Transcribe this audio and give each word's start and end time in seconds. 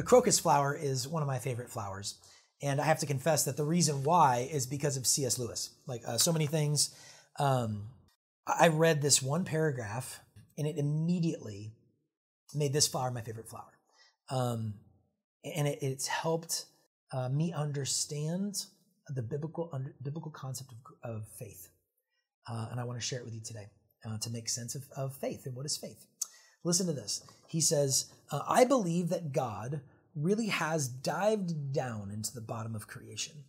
The 0.00 0.06
crocus 0.06 0.40
flower 0.40 0.74
is 0.74 1.06
one 1.06 1.22
of 1.22 1.26
my 1.26 1.38
favorite 1.38 1.68
flowers. 1.68 2.14
And 2.62 2.80
I 2.80 2.84
have 2.84 3.00
to 3.00 3.06
confess 3.06 3.44
that 3.44 3.58
the 3.58 3.66
reason 3.66 4.02
why 4.02 4.48
is 4.50 4.66
because 4.66 4.96
of 4.96 5.06
C.S. 5.06 5.38
Lewis. 5.38 5.74
Like 5.86 6.00
uh, 6.08 6.16
so 6.16 6.32
many 6.32 6.46
things, 6.46 6.96
um, 7.38 7.82
I 8.46 8.68
read 8.68 9.02
this 9.02 9.20
one 9.20 9.44
paragraph 9.44 10.20
and 10.56 10.66
it 10.66 10.78
immediately 10.78 11.74
made 12.54 12.72
this 12.72 12.88
flower 12.88 13.10
my 13.10 13.20
favorite 13.20 13.50
flower. 13.50 13.78
Um, 14.30 14.72
and 15.44 15.68
it, 15.68 15.80
it's 15.82 16.06
helped 16.06 16.64
uh, 17.12 17.28
me 17.28 17.52
understand 17.52 18.64
the 19.14 19.20
biblical 19.20 19.68
under, 19.70 19.94
biblical 20.02 20.30
concept 20.30 20.72
of, 21.04 21.10
of 21.16 21.28
faith. 21.38 21.68
Uh, 22.50 22.68
and 22.70 22.80
I 22.80 22.84
want 22.84 22.98
to 22.98 23.06
share 23.06 23.18
it 23.18 23.26
with 23.26 23.34
you 23.34 23.42
today 23.42 23.66
uh, 24.06 24.16
to 24.16 24.30
make 24.30 24.48
sense 24.48 24.74
of, 24.74 24.84
of 24.96 25.14
faith 25.14 25.44
and 25.44 25.54
what 25.54 25.66
is 25.66 25.76
faith. 25.76 26.06
Listen 26.62 26.86
to 26.86 26.92
this. 26.92 27.22
He 27.48 27.60
says, 27.60 28.06
uh, 28.30 28.42
I 28.46 28.64
believe 28.64 29.08
that 29.08 29.32
God 29.32 29.80
really 30.14 30.48
has 30.48 30.88
dived 30.88 31.72
down 31.72 32.10
into 32.10 32.34
the 32.34 32.40
bottom 32.40 32.74
of 32.74 32.86
creation 32.86 33.44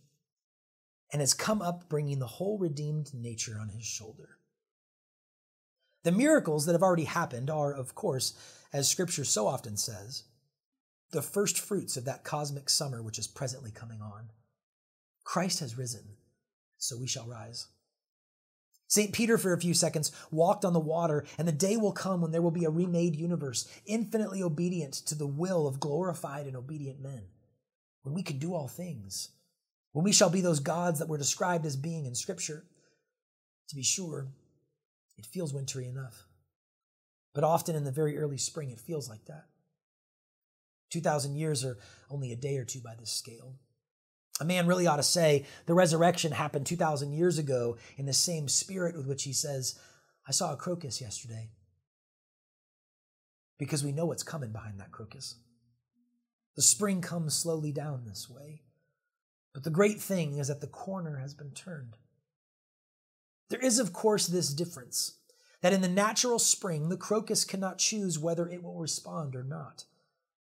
and 1.12 1.20
has 1.20 1.34
come 1.34 1.60
up 1.60 1.88
bringing 1.88 2.18
the 2.18 2.26
whole 2.26 2.58
redeemed 2.58 3.12
nature 3.12 3.58
on 3.60 3.68
his 3.68 3.84
shoulder. 3.84 4.38
The 6.04 6.12
miracles 6.12 6.66
that 6.66 6.72
have 6.72 6.82
already 6.82 7.04
happened 7.04 7.50
are, 7.50 7.72
of 7.72 7.94
course, 7.94 8.34
as 8.72 8.88
scripture 8.88 9.24
so 9.24 9.46
often 9.46 9.76
says, 9.76 10.24
the 11.10 11.22
first 11.22 11.58
fruits 11.58 11.96
of 11.96 12.06
that 12.06 12.24
cosmic 12.24 12.70
summer 12.70 13.02
which 13.02 13.18
is 13.18 13.26
presently 13.26 13.70
coming 13.70 14.00
on. 14.00 14.30
Christ 15.24 15.60
has 15.60 15.78
risen, 15.78 16.16
so 16.78 16.96
we 16.98 17.06
shall 17.06 17.26
rise. 17.26 17.68
St. 18.92 19.10
Peter, 19.10 19.38
for 19.38 19.54
a 19.54 19.58
few 19.58 19.72
seconds, 19.72 20.12
walked 20.30 20.66
on 20.66 20.74
the 20.74 20.78
water, 20.78 21.24
and 21.38 21.48
the 21.48 21.52
day 21.52 21.78
will 21.78 21.92
come 21.92 22.20
when 22.20 22.30
there 22.30 22.42
will 22.42 22.50
be 22.50 22.66
a 22.66 22.70
remade 22.70 23.16
universe, 23.16 23.66
infinitely 23.86 24.42
obedient 24.42 24.92
to 24.92 25.14
the 25.14 25.26
will 25.26 25.66
of 25.66 25.80
glorified 25.80 26.46
and 26.46 26.54
obedient 26.54 27.00
men, 27.00 27.22
when 28.02 28.14
we 28.14 28.22
can 28.22 28.38
do 28.38 28.52
all 28.52 28.68
things, 28.68 29.30
when 29.92 30.04
we 30.04 30.12
shall 30.12 30.28
be 30.28 30.42
those 30.42 30.60
gods 30.60 30.98
that 30.98 31.08
were 31.08 31.16
described 31.16 31.64
as 31.64 31.74
being 31.74 32.04
in 32.04 32.14
Scripture. 32.14 32.66
To 33.70 33.74
be 33.74 33.82
sure, 33.82 34.26
it 35.16 35.24
feels 35.24 35.54
wintry 35.54 35.86
enough. 35.86 36.26
But 37.32 37.44
often 37.44 37.74
in 37.74 37.84
the 37.84 37.92
very 37.92 38.18
early 38.18 38.36
spring, 38.36 38.70
it 38.72 38.78
feels 38.78 39.08
like 39.08 39.24
that. 39.24 39.46
2,000 40.90 41.34
years 41.34 41.64
are 41.64 41.78
only 42.10 42.30
a 42.30 42.36
day 42.36 42.58
or 42.58 42.66
two 42.66 42.82
by 42.82 42.94
this 43.00 43.10
scale. 43.10 43.54
A 44.40 44.44
man 44.44 44.66
really 44.66 44.86
ought 44.86 44.96
to 44.96 45.02
say 45.02 45.46
the 45.66 45.74
resurrection 45.74 46.32
happened 46.32 46.66
2,000 46.66 47.12
years 47.12 47.38
ago 47.38 47.76
in 47.96 48.06
the 48.06 48.12
same 48.12 48.48
spirit 48.48 48.96
with 48.96 49.06
which 49.06 49.24
he 49.24 49.32
says, 49.32 49.78
I 50.26 50.32
saw 50.32 50.52
a 50.52 50.56
crocus 50.56 51.00
yesterday. 51.00 51.50
Because 53.58 53.84
we 53.84 53.92
know 53.92 54.06
what's 54.06 54.22
coming 54.22 54.50
behind 54.50 54.80
that 54.80 54.90
crocus. 54.90 55.36
The 56.56 56.62
spring 56.62 57.00
comes 57.00 57.34
slowly 57.34 57.72
down 57.72 58.04
this 58.04 58.28
way. 58.28 58.62
But 59.54 59.64
the 59.64 59.70
great 59.70 60.00
thing 60.00 60.38
is 60.38 60.48
that 60.48 60.60
the 60.60 60.66
corner 60.66 61.18
has 61.18 61.34
been 61.34 61.52
turned. 61.52 61.96
There 63.50 63.60
is, 63.60 63.78
of 63.78 63.92
course, 63.92 64.26
this 64.26 64.52
difference 64.52 65.18
that 65.60 65.72
in 65.72 65.82
the 65.82 65.88
natural 65.88 66.38
spring, 66.38 66.88
the 66.88 66.96
crocus 66.96 67.44
cannot 67.44 67.78
choose 67.78 68.18
whether 68.18 68.48
it 68.48 68.62
will 68.62 68.78
respond 68.78 69.36
or 69.36 69.44
not. 69.44 69.84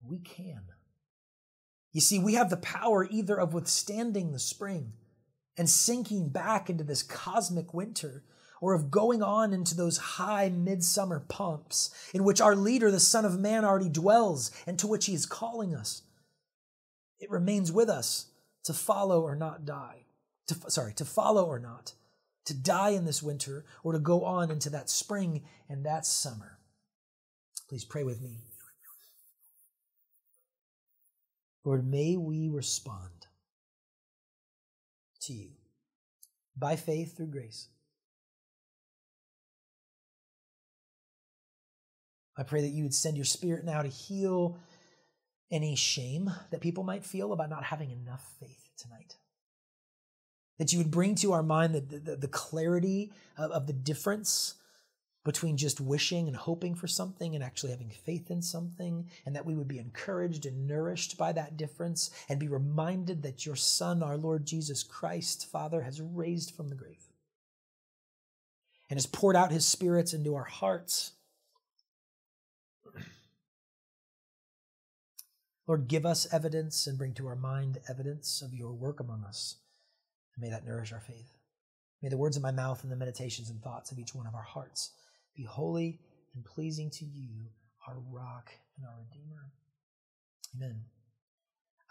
We 0.02 0.18
can. 0.18 0.62
You 1.92 2.00
see, 2.00 2.18
we 2.18 2.34
have 2.34 2.50
the 2.50 2.56
power 2.56 3.06
either 3.10 3.38
of 3.38 3.54
withstanding 3.54 4.32
the 4.32 4.38
spring 4.38 4.92
and 5.56 5.68
sinking 5.68 6.28
back 6.28 6.70
into 6.70 6.84
this 6.84 7.02
cosmic 7.02 7.74
winter, 7.74 8.24
or 8.60 8.74
of 8.74 8.90
going 8.90 9.22
on 9.22 9.52
into 9.52 9.74
those 9.74 9.96
high 9.96 10.50
midsummer 10.50 11.20
pumps 11.20 11.90
in 12.12 12.24
which 12.24 12.40
our 12.40 12.54
leader, 12.54 12.90
the 12.90 13.00
Son 13.00 13.24
of 13.24 13.40
Man, 13.40 13.64
already 13.64 13.88
dwells 13.88 14.50
and 14.66 14.78
to 14.78 14.86
which 14.86 15.06
he 15.06 15.14
is 15.14 15.24
calling 15.26 15.74
us. 15.74 16.02
It 17.18 17.30
remains 17.30 17.72
with 17.72 17.88
us 17.88 18.26
to 18.64 18.74
follow 18.74 19.22
or 19.22 19.34
not 19.34 19.64
die. 19.64 20.04
To, 20.48 20.70
sorry, 20.70 20.92
to 20.94 21.04
follow 21.04 21.46
or 21.46 21.58
not, 21.58 21.94
to 22.44 22.54
die 22.54 22.90
in 22.90 23.04
this 23.04 23.22
winter 23.22 23.64
or 23.82 23.92
to 23.92 23.98
go 23.98 24.24
on 24.24 24.50
into 24.50 24.68
that 24.70 24.90
spring 24.90 25.44
and 25.68 25.86
that 25.86 26.04
summer. 26.04 26.58
Please 27.68 27.84
pray 27.84 28.02
with 28.04 28.20
me. 28.20 28.49
Lord, 31.64 31.86
may 31.86 32.16
we 32.16 32.48
respond 32.48 33.26
to 35.22 35.32
you 35.32 35.50
by 36.56 36.76
faith 36.76 37.16
through 37.16 37.26
grace. 37.26 37.68
I 42.36 42.42
pray 42.42 42.62
that 42.62 42.68
you 42.68 42.84
would 42.84 42.94
send 42.94 43.16
your 43.16 43.26
spirit 43.26 43.64
now 43.64 43.82
to 43.82 43.88
heal 43.88 44.58
any 45.50 45.76
shame 45.76 46.30
that 46.50 46.60
people 46.60 46.84
might 46.84 47.04
feel 47.04 47.32
about 47.32 47.50
not 47.50 47.64
having 47.64 47.90
enough 47.90 48.24
faith 48.40 48.70
tonight. 48.78 49.16
That 50.58 50.72
you 50.72 50.78
would 50.78 50.90
bring 50.90 51.14
to 51.16 51.32
our 51.32 51.42
mind 51.42 51.74
the, 51.74 51.80
the, 51.80 52.16
the 52.16 52.28
clarity 52.28 53.12
of, 53.36 53.50
of 53.50 53.66
the 53.66 53.72
difference 53.72 54.54
between 55.24 55.56
just 55.56 55.80
wishing 55.80 56.28
and 56.28 56.36
hoping 56.36 56.74
for 56.74 56.86
something 56.86 57.34
and 57.34 57.44
actually 57.44 57.70
having 57.70 57.90
faith 57.90 58.30
in 58.30 58.40
something, 58.40 59.08
and 59.26 59.36
that 59.36 59.44
we 59.44 59.54
would 59.54 59.68
be 59.68 59.78
encouraged 59.78 60.46
and 60.46 60.66
nourished 60.66 61.18
by 61.18 61.32
that 61.32 61.56
difference 61.56 62.10
and 62.28 62.40
be 62.40 62.48
reminded 62.48 63.22
that 63.22 63.44
your 63.44 63.56
Son, 63.56 64.02
our 64.02 64.16
Lord 64.16 64.46
Jesus 64.46 64.82
Christ, 64.82 65.46
Father, 65.50 65.82
has 65.82 66.00
raised 66.00 66.54
from 66.54 66.68
the 66.68 66.74
grave 66.74 67.10
and 68.88 68.96
has 68.96 69.06
poured 69.06 69.36
out 69.36 69.52
his 69.52 69.66
spirits 69.66 70.14
into 70.14 70.34
our 70.34 70.44
hearts. 70.44 71.12
Lord, 75.68 75.86
give 75.86 76.06
us 76.06 76.32
evidence 76.32 76.86
and 76.86 76.96
bring 76.96 77.12
to 77.14 77.26
our 77.28 77.36
mind 77.36 77.78
evidence 77.88 78.40
of 78.42 78.54
your 78.54 78.72
work 78.72 79.00
among 79.00 79.22
us. 79.24 79.56
And 80.34 80.42
may 80.42 80.50
that 80.50 80.66
nourish 80.66 80.92
our 80.92 81.00
faith. 81.00 81.36
May 82.02 82.08
the 82.08 82.16
words 82.16 82.38
of 82.38 82.42
my 82.42 82.50
mouth 82.50 82.82
and 82.82 82.90
the 82.90 82.96
meditations 82.96 83.50
and 83.50 83.62
thoughts 83.62 83.92
of 83.92 83.98
each 83.98 84.14
one 84.14 84.26
of 84.26 84.34
our 84.34 84.42
hearts 84.42 84.92
be 85.36 85.44
holy 85.44 86.00
and 86.34 86.44
pleasing 86.44 86.90
to 86.90 87.04
you, 87.04 87.46
our 87.86 87.98
rock 88.10 88.50
and 88.76 88.86
our 88.86 88.94
redeemer. 88.98 89.52
Amen. 90.56 90.84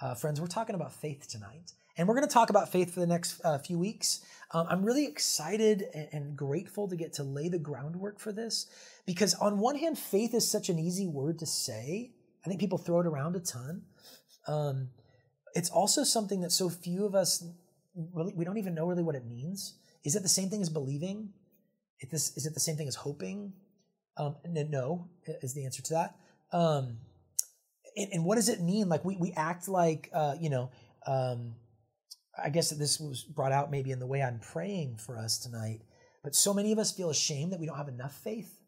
Uh, 0.02 0.16
friends, 0.16 0.40
we're 0.40 0.48
talking 0.48 0.76
about 0.76 0.94
faith 0.94 1.28
tonight. 1.28 1.74
And 1.98 2.08
we're 2.08 2.16
going 2.16 2.28
to 2.28 2.34
talk 2.34 2.50
about 2.50 2.72
faith 2.72 2.94
for 2.94 3.02
the 3.02 3.08
next 3.08 3.42
uh, 3.44 3.58
few 3.58 3.78
weeks. 3.78 4.22
Um, 4.54 4.68
I'm 4.70 4.86
really 4.86 5.06
excited 5.06 5.84
and, 5.94 6.08
and 6.14 6.38
grateful 6.38 6.88
to 6.88 6.96
get 6.96 7.12
to 7.14 7.24
lay 7.24 7.50
the 7.50 7.60
groundwork 7.60 8.20
for 8.20 8.32
this 8.32 8.68
because, 9.06 9.34
on 9.36 9.60
one 9.60 9.76
hand, 9.76 9.98
faith 9.98 10.34
is 10.34 10.50
such 10.50 10.70
an 10.70 10.80
easy 10.80 11.08
word 11.08 11.40
to 11.40 11.46
say. 11.46 12.12
I 12.46 12.48
think 12.48 12.62
people 12.62 12.78
throw 12.78 13.02
it 13.02 13.06
around 13.06 13.36
a 13.36 13.42
ton. 13.42 13.82
Um, 14.48 14.90
it's 15.54 15.70
also 15.70 16.06
something 16.06 16.40
that 16.42 16.52
so 16.54 16.70
few 16.70 17.06
of 17.06 17.16
us 17.16 17.44
really, 18.14 18.34
we 18.34 18.46
don't 18.46 18.58
even 18.58 18.74
know 18.74 18.86
really 18.86 19.04
what 19.04 19.16
it 19.16 19.26
means. 19.26 19.78
Is 20.06 20.16
it 20.16 20.24
the 20.24 20.30
same 20.30 20.50
thing 20.50 20.62
as 20.62 20.70
believing? 20.70 21.34
Is, 22.02 22.10
this, 22.10 22.38
is 22.38 22.46
it 22.46 22.54
the 22.54 22.60
same 22.60 22.76
thing 22.76 22.88
as 22.88 22.96
hoping? 22.96 23.54
Um, 24.18 24.36
no, 24.46 25.10
is 25.42 25.54
the 25.54 25.66
answer 25.66 25.82
to 25.84 25.94
that. 25.94 26.16
Um, 26.52 26.98
and, 27.96 28.10
and, 28.14 28.26
what 28.26 28.36
does 28.36 28.50
it 28.50 28.62
mean? 28.62 28.90
Like 28.90 29.06
we, 29.06 29.16
we 29.16 29.32
act 29.34 29.68
like, 29.68 30.10
uh, 30.14 30.36
you 30.40 30.50
know, 30.50 30.72
um, 31.08 31.56
I 32.42 32.50
guess 32.50 32.70
this 32.72 33.00
was 33.00 33.24
brought 33.24 33.52
out 33.52 33.72
maybe 33.72 33.92
in 33.92 34.00
the 34.00 34.08
way 34.08 34.22
I'm 34.22 34.40
praying 34.40 34.98
for 34.98 35.18
us 35.18 35.38
tonight, 35.38 35.82
but 36.24 36.36
so 36.36 36.54
many 36.54 36.72
of 36.72 36.80
us 36.80 36.92
feel 36.92 37.10
ashamed 37.10 37.54
that 37.54 37.60
we 37.60 37.66
don't 37.66 37.78
have 37.78 37.88
enough 37.88 38.14
faith 38.14 38.60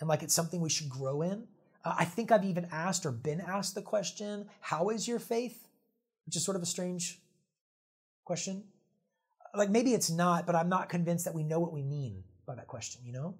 and 0.00 0.08
like 0.08 0.22
it's 0.22 0.34
something 0.34 0.60
we 0.60 0.70
should 0.70 0.88
grow 0.88 1.22
in. 1.22 1.46
Uh, 1.84 1.94
I 1.98 2.04
think 2.04 2.30
I've 2.30 2.44
even 2.44 2.66
asked 2.70 3.06
or 3.06 3.12
been 3.12 3.40
asked 3.40 3.74
the 3.74 3.82
question, 3.82 4.46
How 4.60 4.90
is 4.90 5.06
your 5.06 5.18
faith? 5.18 5.68
Which 6.26 6.36
is 6.36 6.44
sort 6.44 6.56
of 6.56 6.62
a 6.62 6.66
strange 6.66 7.20
question. 8.24 8.64
Like 9.54 9.70
maybe 9.70 9.94
it's 9.94 10.10
not, 10.10 10.46
but 10.46 10.54
I'm 10.54 10.68
not 10.68 10.88
convinced 10.88 11.24
that 11.24 11.34
we 11.34 11.44
know 11.44 11.60
what 11.60 11.72
we 11.72 11.82
mean 11.82 12.24
by 12.46 12.54
that 12.54 12.68
question, 12.68 13.02
you 13.04 13.12
know? 13.12 13.34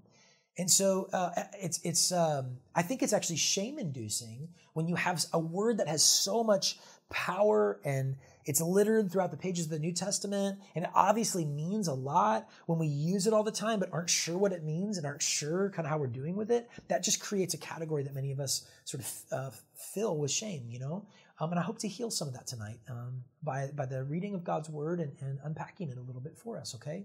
And 0.58 0.70
so 0.70 1.08
uh, 1.12 1.30
it's 1.60 1.80
it's 1.84 2.12
um, 2.12 2.56
I 2.74 2.82
think 2.82 3.02
it's 3.02 3.12
actually 3.12 3.36
shame 3.36 3.78
inducing 3.78 4.48
when 4.72 4.88
you 4.88 4.94
have 4.94 5.24
a 5.32 5.38
word 5.38 5.78
that 5.78 5.88
has 5.88 6.02
so 6.02 6.42
much 6.42 6.78
power 7.10 7.78
and 7.84 8.16
it's 8.46 8.60
littered 8.60 9.12
throughout 9.12 9.30
the 9.30 9.36
pages 9.36 9.66
of 9.66 9.70
the 9.70 9.78
New 9.78 9.92
Testament 9.92 10.58
and 10.74 10.84
it 10.84 10.90
obviously 10.94 11.44
means 11.44 11.88
a 11.88 11.92
lot 11.92 12.48
when 12.66 12.78
we 12.78 12.86
use 12.86 13.26
it 13.26 13.32
all 13.32 13.44
the 13.44 13.52
time 13.52 13.78
but 13.78 13.92
aren't 13.92 14.10
sure 14.10 14.36
what 14.36 14.50
it 14.52 14.64
means 14.64 14.96
and 14.98 15.06
aren't 15.06 15.22
sure 15.22 15.70
kind 15.70 15.86
of 15.86 15.90
how 15.90 15.98
we're 15.98 16.06
doing 16.06 16.36
with 16.36 16.50
it. 16.50 16.68
That 16.88 17.02
just 17.02 17.20
creates 17.20 17.54
a 17.54 17.58
category 17.58 18.02
that 18.02 18.14
many 18.14 18.32
of 18.32 18.40
us 18.40 18.66
sort 18.84 19.02
of 19.02 19.22
uh, 19.32 19.50
fill 19.74 20.16
with 20.16 20.30
shame, 20.30 20.64
you 20.68 20.78
know. 20.78 21.06
Um, 21.38 21.50
and 21.50 21.60
I 21.60 21.62
hope 21.62 21.78
to 21.80 21.88
heal 21.88 22.10
some 22.10 22.28
of 22.28 22.34
that 22.34 22.46
tonight 22.46 22.78
um, 22.88 23.22
by 23.42 23.70
by 23.74 23.84
the 23.84 24.04
reading 24.04 24.34
of 24.34 24.42
God's 24.42 24.70
word 24.70 25.00
and, 25.00 25.12
and 25.20 25.38
unpacking 25.44 25.90
it 25.90 25.98
a 25.98 26.02
little 26.02 26.22
bit 26.22 26.38
for 26.38 26.58
us. 26.58 26.74
Okay. 26.74 27.04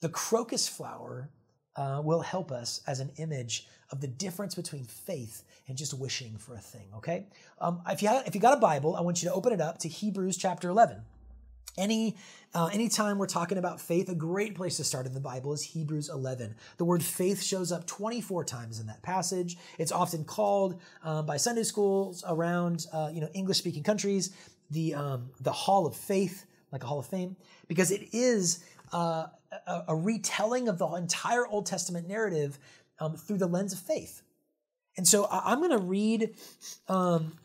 The 0.00 0.08
crocus 0.08 0.68
flower 0.68 1.30
uh, 1.76 2.00
will 2.04 2.20
help 2.20 2.50
us 2.50 2.80
as 2.86 3.00
an 3.00 3.10
image 3.18 3.66
of 3.90 4.00
the 4.00 4.08
difference 4.08 4.54
between 4.54 4.84
faith 4.84 5.44
and 5.68 5.76
just 5.76 5.94
wishing 5.94 6.36
for 6.36 6.54
a 6.54 6.58
thing, 6.58 6.88
okay? 6.96 7.26
Um, 7.60 7.80
if, 7.88 8.02
you 8.02 8.08
have, 8.08 8.26
if 8.26 8.34
you 8.34 8.40
got 8.40 8.56
a 8.56 8.60
Bible, 8.60 8.96
I 8.96 9.00
want 9.00 9.22
you 9.22 9.28
to 9.28 9.34
open 9.34 9.52
it 9.52 9.60
up 9.60 9.78
to 9.78 9.88
Hebrews 9.88 10.36
chapter 10.36 10.68
11. 10.68 11.02
Any 11.76 12.16
uh, 12.54 12.70
anytime 12.72 13.18
we're 13.18 13.26
talking 13.26 13.56
about 13.56 13.80
faith, 13.80 14.08
a 14.08 14.14
great 14.14 14.56
place 14.56 14.78
to 14.78 14.84
start 14.84 15.06
in 15.06 15.14
the 15.14 15.20
Bible 15.20 15.52
is 15.52 15.62
Hebrews 15.62 16.08
11. 16.08 16.56
The 16.76 16.84
word 16.84 17.04
faith 17.04 17.40
shows 17.40 17.70
up 17.70 17.86
24 17.86 18.44
times 18.44 18.80
in 18.80 18.88
that 18.88 19.00
passage. 19.02 19.56
It's 19.78 19.92
often 19.92 20.24
called 20.24 20.80
um, 21.04 21.24
by 21.24 21.36
Sunday 21.36 21.62
schools 21.62 22.24
around 22.26 22.86
uh, 22.92 23.10
you 23.12 23.20
know 23.20 23.28
English 23.32 23.58
speaking 23.58 23.84
countries 23.84 24.34
the 24.70 24.94
um, 24.94 25.30
the 25.40 25.52
Hall 25.52 25.86
of 25.86 25.94
Faith, 25.94 26.46
like 26.72 26.82
a 26.82 26.86
Hall 26.86 26.98
of 26.98 27.06
Fame, 27.06 27.36
because 27.68 27.90
it 27.90 28.08
is 28.12 28.64
uh, 28.92 29.26
a, 29.66 29.82
a, 29.88 29.96
retelling 29.96 30.68
of 30.68 30.78
the 30.78 30.86
entire 30.88 31.46
Old 31.46 31.66
Testament 31.66 32.08
narrative 32.08 32.58
um, 33.00 33.16
through 33.16 33.38
the 33.38 33.46
lens 33.46 33.72
of 33.72 33.78
faith. 33.78 34.22
And 34.96 35.06
so 35.06 35.24
I, 35.24 35.52
am 35.52 35.58
going 35.58 35.70
to 35.70 35.78
read. 35.78 36.34
Um, 36.88 37.38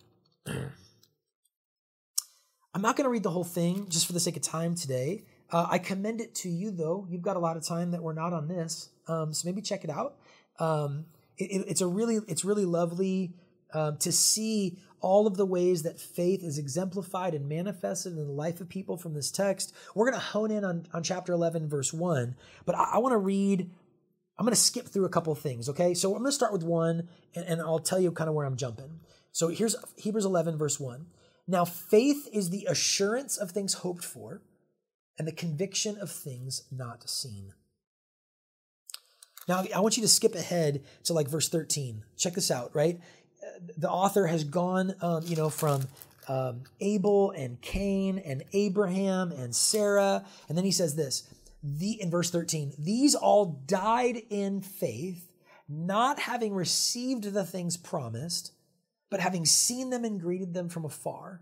I'm 2.76 2.82
not 2.82 2.96
going 2.96 3.06
to 3.06 3.12
read 3.12 3.22
the 3.22 3.30
whole 3.30 3.44
thing 3.44 3.88
just 3.90 4.08
for 4.08 4.14
the 4.14 4.20
sake 4.20 4.36
of 4.36 4.42
time 4.42 4.74
today. 4.74 5.26
Uh, 5.52 5.68
I 5.70 5.78
commend 5.78 6.20
it 6.20 6.34
to 6.36 6.50
you, 6.50 6.72
though. 6.72 7.06
You've 7.08 7.22
got 7.22 7.36
a 7.36 7.40
lot 7.40 7.56
of 7.56 7.64
time 7.64 7.92
that 7.92 8.02
we're 8.02 8.14
not 8.14 8.34
on 8.34 8.48
this, 8.48 8.90
um, 9.08 9.32
so 9.32 9.48
maybe 9.48 9.62
check 9.62 9.84
it 9.84 9.92
out. 9.92 10.16
Um, 10.58 11.06
it, 11.38 11.52
it, 11.52 11.66
it's 11.68 11.82
a 11.82 11.88
really, 11.88 12.20
it's 12.28 12.44
really 12.44 12.66
lovely 12.66 13.36
um, 13.74 13.98
to 13.98 14.12
see 14.12 14.80
all 15.04 15.28
of 15.28 15.36
the 15.36 15.46
ways 15.46 15.84
that 15.84 16.00
faith 16.00 16.42
is 16.44 16.58
exemplified 16.58 17.36
and 17.36 17.48
manifested 17.48 18.14
in 18.14 18.26
the 18.26 18.32
life 18.32 18.62
of 18.62 18.70
people 18.70 18.98
from 18.98 19.14
this 19.14 19.30
text. 19.30 19.76
We're 19.94 20.10
going 20.10 20.20
to 20.20 20.26
hone 20.26 20.50
in 20.50 20.64
on, 20.64 20.88
on 20.94 21.04
chapter 21.04 21.34
11, 21.34 21.68
verse 21.68 21.94
1, 21.94 22.36
but 22.66 22.76
I, 22.76 22.94
I 22.94 22.98
want 23.00 23.12
to 23.12 23.18
read, 23.18 23.70
I'm 24.40 24.46
going 24.46 24.56
to 24.56 24.60
skip 24.60 24.88
through 24.88 25.06
a 25.06 25.10
couple 25.10 25.36
things, 25.36 25.68
okay? 25.70 25.94
So 25.94 26.12
I'm 26.12 26.20
going 26.20 26.30
to 26.30 26.32
start 26.32 26.54
with 26.54 26.64
one, 26.64 27.10
and, 27.36 27.46
and 27.46 27.62
I'll 27.62 27.80
tell 27.80 28.00
you 28.00 28.12
kind 28.12 28.30
of 28.30 28.34
where 28.34 28.46
I'm 28.46 28.56
jumping. 28.56 29.02
So 29.34 29.50
here's 29.50 29.76
Hebrews 29.98 30.26
11, 30.26 30.58
verse 30.58 30.80
1. 30.80 31.06
Now, 31.48 31.66
faith 31.66 32.30
is 32.32 32.50
the 32.50 32.66
assurance 32.70 33.36
of 33.36 33.52
things 33.52 33.76
hoped 33.76 34.06
for 34.06 34.42
and 35.20 35.28
the 35.28 35.34
conviction 35.34 35.98
of 35.98 36.10
things 36.10 36.64
not 36.72 37.10
seen. 37.10 37.54
Now, 39.48 39.66
I 39.76 39.82
want 39.82 39.98
you 39.98 40.04
to 40.04 40.10
skip 40.10 40.36
ahead 40.36 40.86
to 41.04 41.14
like 41.14 41.28
verse 41.28 41.50
13. 41.50 42.06
Check 42.18 42.34
this 42.34 42.50
out, 42.50 42.74
right? 42.74 43.00
The 43.78 43.90
author 43.90 44.28
has 44.28 44.44
gone, 44.44 44.96
um, 45.02 45.24
you 45.26 45.36
know, 45.36 45.50
from 45.50 45.88
um, 46.28 46.62
Abel 46.80 47.32
and 47.32 47.60
Cain 47.62 48.20
and 48.20 48.44
Abraham 48.54 49.32
and 49.32 49.56
Sarah. 49.56 50.26
And 50.48 50.58
then 50.58 50.66
he 50.66 50.72
says 50.72 50.96
this 50.96 51.28
the, 51.62 52.02
in 52.02 52.10
verse 52.10 52.30
13, 52.30 52.74
these 52.78 53.16
all 53.16 53.62
died 53.68 54.22
in 54.30 54.62
faith, 54.62 55.32
not 55.68 56.20
having 56.20 56.54
received 56.54 57.24
the 57.24 57.46
things 57.46 57.78
promised 57.78 58.54
but 59.14 59.20
having 59.20 59.46
seen 59.46 59.92
them 59.92 60.04
and 60.06 60.20
greeted 60.20 60.56
them 60.56 60.70
from 60.70 60.86
afar, 60.86 61.40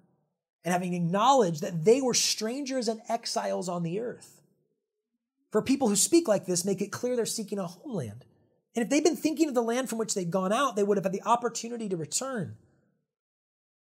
and 0.65 0.73
having 0.73 0.93
acknowledged 0.93 1.61
that 1.61 1.85
they 1.85 2.01
were 2.01 2.13
strangers 2.13 2.89
and 2.89 2.99
exiles 3.07 3.69
on 3.69 3.81
the 3.81 4.01
earth. 4.01 4.41
For 5.53 5.61
people 5.61 5.87
who 5.87 5.95
speak 5.95 6.27
like 6.27 6.45
this, 6.45 6.65
make 6.65 6.81
it 6.81 6.91
clear 6.91 7.15
they're 7.15 7.25
seeking 7.25 7.59
a 7.59 7.67
homeland. 7.67 8.25
And 8.75 8.83
if 8.83 8.89
they'd 8.89 9.03
been 9.03 9.17
thinking 9.17 9.49
of 9.49 9.53
the 9.55 9.61
land 9.61 9.89
from 9.89 9.97
which 9.97 10.13
they'd 10.13 10.31
gone 10.31 10.53
out, 10.53 10.75
they 10.75 10.83
would 10.83 10.97
have 10.97 11.05
had 11.05 11.13
the 11.13 11.23
opportunity 11.23 11.89
to 11.89 11.97
return. 11.97 12.55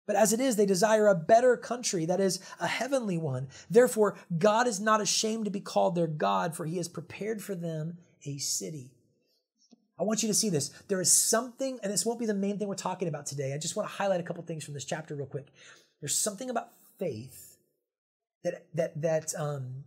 But 0.07 0.17
as 0.17 0.33
it 0.33 0.41
is, 0.41 0.57
they 0.57 0.67
desire 0.67 1.09
a 1.09 1.15
better 1.15 1.57
country, 1.57 2.07
that 2.07 2.21
is, 2.21 2.41
a 2.61 2.67
heavenly 2.67 3.19
one. 3.19 3.49
Therefore, 3.69 4.17
God 4.39 4.69
is 4.69 4.79
not 4.79 5.01
ashamed 5.01 5.47
to 5.47 5.51
be 5.51 5.61
called 5.61 5.95
their 5.95 6.07
God, 6.07 6.55
for 6.55 6.65
he 6.65 6.77
has 6.77 6.89
prepared 6.89 7.43
for 7.43 7.55
them 7.55 7.99
a 8.25 8.39
city. 8.39 8.91
I 9.99 10.05
want 10.05 10.23
you 10.23 10.29
to 10.29 10.35
see 10.35 10.51
this. 10.51 10.69
There 10.89 11.01
is 11.01 11.13
something, 11.13 11.79
and 11.83 11.93
this 11.93 12.05
won't 12.05 12.21
be 12.21 12.27
the 12.27 12.35
main 12.35 12.59
thing 12.59 12.69
we're 12.69 12.75
talking 12.75 13.09
about 13.09 13.27
today. 13.27 13.55
I 13.55 13.59
just 13.59 13.77
want 13.77 13.89
to 13.89 13.95
highlight 13.95 14.21
a 14.21 14.23
couple 14.23 14.45
things 14.45 14.65
from 14.65 14.75
this 14.75 14.85
chapter 14.85 15.15
real 15.17 15.27
quick. 15.27 15.47
There's 16.01 16.15
something 16.15 16.51
about 16.51 16.69
faith 16.99 17.57
that 18.45 18.67
that 18.75 19.01
that 19.01 19.35
um, 19.39 19.85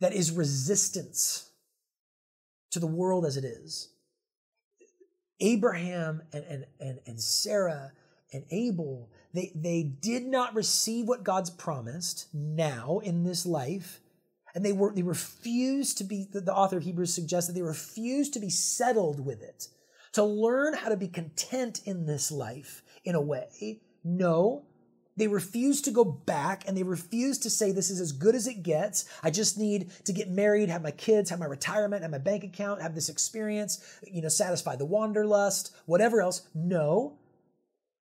that 0.00 0.12
is 0.12 0.30
resistance 0.30 1.47
to 2.70 2.80
the 2.80 2.86
world 2.86 3.24
as 3.26 3.36
it 3.36 3.44
is. 3.44 3.88
Abraham 5.40 6.22
and, 6.32 6.44
and, 6.44 6.64
and, 6.80 6.98
and 7.06 7.20
Sarah 7.20 7.92
and 8.32 8.44
Abel, 8.50 9.08
they, 9.32 9.52
they 9.54 9.82
did 9.82 10.26
not 10.26 10.54
receive 10.54 11.06
what 11.06 11.24
God's 11.24 11.50
promised 11.50 12.28
now 12.34 13.00
in 13.02 13.24
this 13.24 13.46
life 13.46 14.00
and 14.54 14.64
they 14.64 14.72
were 14.72 14.92
they 14.92 15.02
refused 15.02 15.98
to 15.98 16.04
be 16.04 16.26
the, 16.32 16.40
the 16.40 16.54
author 16.54 16.78
of 16.78 16.82
hebrews 16.82 17.14
suggests 17.14 17.48
that 17.48 17.54
they 17.54 17.62
refused 17.62 18.32
to 18.32 18.40
be 18.40 18.50
settled 18.50 19.24
with 19.24 19.42
it 19.42 19.68
to 20.12 20.24
learn 20.24 20.74
how 20.74 20.88
to 20.88 20.96
be 20.96 21.08
content 21.08 21.80
in 21.84 22.06
this 22.06 22.32
life 22.32 22.82
in 23.04 23.14
a 23.14 23.20
way 23.20 23.80
no 24.02 24.64
they 25.18 25.26
refuse 25.26 25.82
to 25.82 25.90
go 25.90 26.04
back 26.04 26.64
and 26.66 26.76
they 26.76 26.82
refuse 26.82 27.38
to 27.38 27.50
say 27.50 27.72
this 27.72 27.90
is 27.90 28.00
as 28.00 28.12
good 28.12 28.34
as 28.34 28.46
it 28.46 28.62
gets. 28.62 29.04
I 29.22 29.30
just 29.30 29.58
need 29.58 29.90
to 30.04 30.12
get 30.12 30.30
married, 30.30 30.68
have 30.68 30.82
my 30.82 30.92
kids, 30.92 31.30
have 31.30 31.40
my 31.40 31.46
retirement, 31.46 32.02
have 32.02 32.10
my 32.10 32.18
bank 32.18 32.44
account, 32.44 32.80
have 32.80 32.94
this 32.94 33.08
experience, 33.08 33.84
you 34.06 34.22
know, 34.22 34.28
satisfy 34.28 34.76
the 34.76 34.86
wanderlust, 34.86 35.74
whatever 35.86 36.20
else. 36.20 36.48
No. 36.54 37.18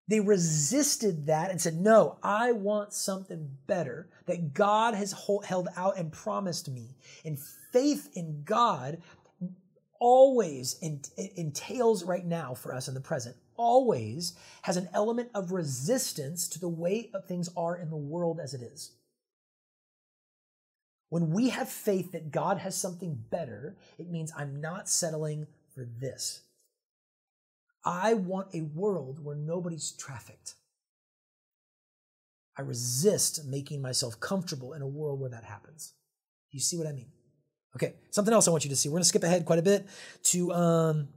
They 0.08 0.20
resisted 0.22 1.26
that 1.26 1.52
and 1.52 1.60
said, 1.60 1.76
No, 1.76 2.18
I 2.24 2.54
want 2.54 2.94
something 2.94 3.50
better 3.66 4.08
that 4.26 4.54
God 4.54 4.94
has 4.94 5.14
held 5.46 5.68
out 5.76 5.98
and 5.98 6.12
promised 6.12 6.70
me. 6.70 6.96
And 7.26 7.38
faith 7.74 8.10
in 8.14 8.44
God 8.46 9.00
always 10.00 10.80
entails 11.36 12.04
right 12.04 12.26
now 12.26 12.54
for 12.54 12.74
us 12.74 12.88
in 12.88 12.94
the 12.94 13.02
present, 13.02 13.36
always 13.58 14.34
has 14.64 14.78
an 14.78 14.90
element 14.94 15.30
of 15.34 15.52
resistance 15.52 16.48
to 16.50 16.60
the 16.60 16.70
way 16.70 17.12
things 17.28 17.50
are 17.58 17.76
in 17.76 17.90
the 17.90 17.98
world 17.98 18.40
as 18.40 18.54
it 18.54 18.62
is. 18.62 18.92
When 21.10 21.32
we 21.32 21.50
have 21.50 21.70
faith 21.70 22.12
that 22.12 22.32
God 22.32 22.58
has 22.58 22.76
something 22.76 23.18
better, 23.30 23.78
it 23.98 24.10
means 24.10 24.32
I'm 24.36 24.60
not 24.60 24.90
settling 24.90 25.48
for 25.74 25.86
this. 26.00 26.42
I 27.86 28.14
want 28.14 28.54
a 28.54 28.62
world 28.62 29.24
where 29.24 29.36
nobody's 29.36 29.92
trafficked. 29.92 30.56
I 32.58 32.64
resist 32.64 33.46
making 33.46 33.82
myself 33.82 34.20
comfortable 34.20 34.74
in 34.74 34.82
a 34.82 34.88
world 34.88 35.20
where 35.22 35.30
that 35.30 35.44
happens. 35.44 35.94
You 36.52 36.60
see 36.60 36.78
what 36.78 36.88
I 36.88 36.92
mean? 36.92 37.08
Okay, 37.76 37.94
something 38.10 38.34
else 38.34 38.48
I 38.48 38.52
want 38.52 38.64
you 38.64 38.70
to 38.72 38.76
see. 38.76 38.90
We're 38.90 38.94
going 38.94 39.04
to 39.04 39.10
skip 39.10 39.24
ahead 39.24 39.46
quite 39.46 39.60
a 39.60 39.64
bit 39.64 39.86
to 40.24 40.52
um, 40.52 41.08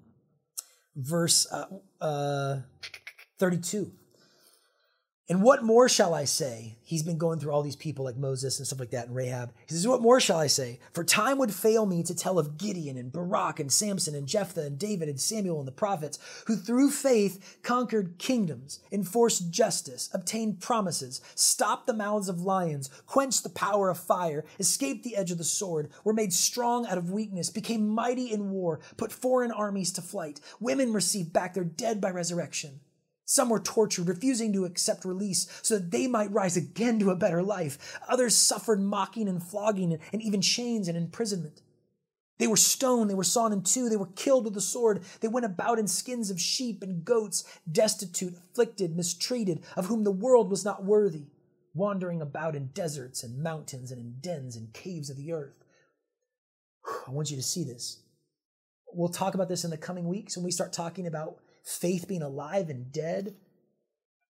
verse 0.94 1.50
uh, 1.50 1.66
uh, 2.00 2.56
32. 3.38 3.93
And 5.31 5.44
what 5.44 5.62
more 5.62 5.88
shall 5.88 6.12
I 6.12 6.25
say? 6.25 6.77
He's 6.82 7.05
been 7.05 7.17
going 7.17 7.38
through 7.38 7.53
all 7.53 7.62
these 7.62 7.77
people 7.77 8.05
like 8.05 8.17
Moses 8.17 8.59
and 8.59 8.67
stuff 8.67 8.81
like 8.81 8.91
that 8.91 9.06
and 9.06 9.15
Rahab. 9.15 9.53
He 9.65 9.75
says, 9.75 9.87
What 9.87 10.03
more 10.03 10.19
shall 10.19 10.38
I 10.38 10.49
say? 10.49 10.81
For 10.93 11.05
time 11.05 11.38
would 11.38 11.55
fail 11.55 11.87
me 11.87 12.03
to 12.03 12.17
tell 12.17 12.37
of 12.37 12.59
Gideon 12.59 12.97
and 12.97 13.12
Barak 13.12 13.61
and 13.61 13.73
Samson 13.73 14.17
and 14.17 14.27
Jephthah 14.27 14.67
and 14.67 14.77
David 14.77 15.09
and 15.09 15.21
Samuel 15.21 15.61
and 15.61 15.69
the 15.69 15.73
prophets, 15.73 16.19
who 16.49 16.56
through 16.56 16.91
faith 16.91 17.61
conquered 17.62 18.19
kingdoms, 18.19 18.81
enforced 18.91 19.53
justice, 19.53 20.11
obtained 20.12 20.59
promises, 20.59 21.20
stopped 21.37 21.87
the 21.87 21.94
mouths 21.94 22.29
of 22.29 22.43
lions, 22.43 22.91
quenched 23.06 23.44
the 23.44 23.51
power 23.51 23.89
of 23.89 23.99
fire, 23.99 24.44
escaped 24.58 25.05
the 25.05 25.15
edge 25.15 25.31
of 25.31 25.39
the 25.39 25.44
sword, 25.44 25.91
were 26.03 26.13
made 26.13 26.32
strong 26.32 26.89
out 26.89 26.99
of 26.99 27.13
weakness, 27.13 27.51
became 27.51 27.87
mighty 27.87 28.32
in 28.32 28.51
war, 28.51 28.81
put 28.96 29.13
foreign 29.13 29.53
armies 29.53 29.93
to 29.93 30.03
flight. 30.03 30.41
Women 30.58 30.93
received 30.93 31.32
back 31.32 31.55
their 31.55 31.63
dead 31.63 32.01
by 32.01 32.10
resurrection. 32.10 32.81
Some 33.31 33.49
were 33.49 33.60
tortured, 33.60 34.08
refusing 34.08 34.53
to 34.55 34.65
accept 34.65 35.05
release 35.05 35.46
so 35.63 35.77
that 35.77 35.93
they 35.93 36.08
might 36.08 36.32
rise 36.32 36.56
again 36.56 36.99
to 36.99 37.10
a 37.10 37.17
better 37.17 37.44
life. 37.44 37.96
Others 38.08 38.34
suffered 38.34 38.81
mocking 38.81 39.29
and 39.29 39.41
flogging 39.41 40.01
and 40.13 40.20
even 40.20 40.43
chains 40.43 40.89
and 40.89 40.99
imprisonment. 40.99 41.63
They 42.39 42.49
were 42.49 42.56
stoned, 42.56 43.08
they 43.08 43.15
were 43.15 43.22
sawn 43.22 43.53
in 43.53 43.63
two, 43.63 43.89
they 43.89 43.96
were 43.96 44.08
killed 44.17 44.46
with 44.46 44.55
the 44.55 44.60
sword. 44.60 45.05
They 45.20 45.29
went 45.29 45.46
about 45.46 45.79
in 45.79 45.87
skins 45.87 46.29
of 46.29 46.41
sheep 46.41 46.82
and 46.82 47.05
goats, 47.05 47.44
destitute, 47.70 48.34
afflicted, 48.37 48.96
mistreated, 48.96 49.63
of 49.77 49.87
whom 49.87 50.03
the 50.03 50.10
world 50.10 50.51
was 50.51 50.65
not 50.65 50.82
worthy, 50.82 51.27
wandering 51.72 52.20
about 52.20 52.56
in 52.56 52.70
deserts 52.75 53.22
and 53.22 53.41
mountains 53.41 53.93
and 53.93 54.01
in 54.01 54.17
dens 54.20 54.56
and 54.56 54.72
caves 54.72 55.08
of 55.08 55.17
the 55.17 55.32
earth. 55.32 55.63
I 57.06 57.13
want 57.13 57.31
you 57.31 57.37
to 57.37 57.44
see 57.44 57.63
this. 57.63 58.03
We'll 58.93 59.08
talk 59.08 59.34
about 59.34 59.49
this 59.49 59.63
in 59.63 59.70
the 59.70 59.77
coming 59.77 60.08
weeks 60.08 60.37
when 60.37 60.43
we 60.43 60.51
start 60.51 60.72
talking 60.72 61.06
about 61.06 61.39
faith 61.70 62.08
being 62.08 62.22
alive 62.22 62.69
and 62.69 62.93
dead? 62.93 63.34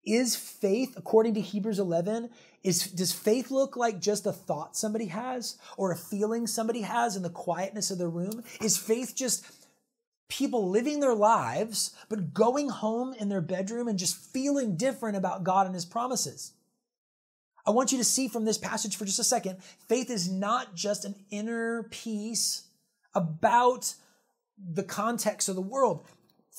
Is 0.06 0.36
faith, 0.36 0.94
according 0.98 1.36
to 1.36 1.42
Hebrews 1.42 1.80
11, 1.80 2.30
is, 2.64 2.88
does 2.88 3.12
faith 3.12 3.52
look 3.52 3.76
like 3.76 4.00
just 4.00 4.26
a 4.26 4.32
thought 4.32 4.76
somebody 4.76 5.08
has 5.08 5.58
or 5.78 5.92
a 5.92 5.98
feeling 5.98 6.48
somebody 6.48 6.82
has 6.82 7.16
in 7.16 7.24
the 7.24 7.30
quietness 7.30 7.92
of 7.92 7.98
the 7.98 8.08
room? 8.08 8.44
Is 8.62 8.78
faith 8.78 9.14
just 9.16 9.46
people 10.30 10.70
living 10.70 11.00
their 11.00 11.16
lives, 11.16 11.92
but 12.08 12.34
going 12.34 12.70
home 12.70 13.14
in 13.14 13.30
their 13.30 13.42
bedroom 13.42 13.88
and 13.88 14.00
just 14.00 14.16
feeling 14.16 14.78
different 14.78 15.18
about 15.18 15.44
God 15.44 15.66
and 15.66 15.76
His 15.76 15.86
promises? 15.86 16.54
I 17.66 17.72
want 17.72 17.92
you 17.92 17.98
to 17.98 18.04
see 18.04 18.28
from 18.28 18.46
this 18.46 18.58
passage 18.58 18.96
for 18.96 19.06
just 19.06 19.20
a 19.20 19.24
second 19.24 19.62
faith 19.88 20.10
is 20.10 20.32
not 20.32 20.76
just 20.76 21.06
an 21.06 21.16
inner 21.30 21.84
peace 21.84 22.64
about 23.14 23.94
the 24.58 24.84
context 24.84 25.50
of 25.50 25.56
the 25.56 25.62
world 25.62 26.08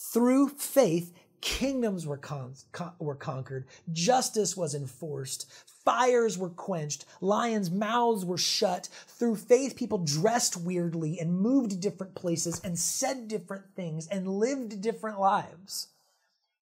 through 0.00 0.48
faith, 0.48 1.12
kingdoms 1.42 2.06
were, 2.06 2.16
con- 2.16 2.54
con- 2.72 2.94
were 2.98 3.14
conquered, 3.14 3.66
justice 3.92 4.56
was 4.56 4.74
enforced, 4.74 5.50
fires 5.84 6.38
were 6.38 6.48
quenched, 6.48 7.04
lions' 7.20 7.70
mouths 7.70 8.24
were 8.24 8.38
shut. 8.38 8.88
Through 9.06 9.36
faith, 9.36 9.76
people 9.76 9.98
dressed 9.98 10.56
weirdly 10.56 11.18
and 11.20 11.38
moved 11.38 11.70
to 11.72 11.76
different 11.76 12.14
places 12.14 12.60
and 12.64 12.78
said 12.78 13.28
different 13.28 13.74
things 13.76 14.06
and 14.08 14.26
lived 14.26 14.80
different 14.80 15.20
lives. 15.20 15.88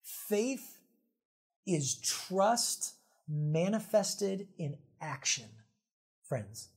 Faith 0.02 0.80
is 1.64 1.94
trust 1.94 2.94
manifested 3.28 4.48
in 4.58 4.76
action, 5.00 5.48
friends. 6.24 6.68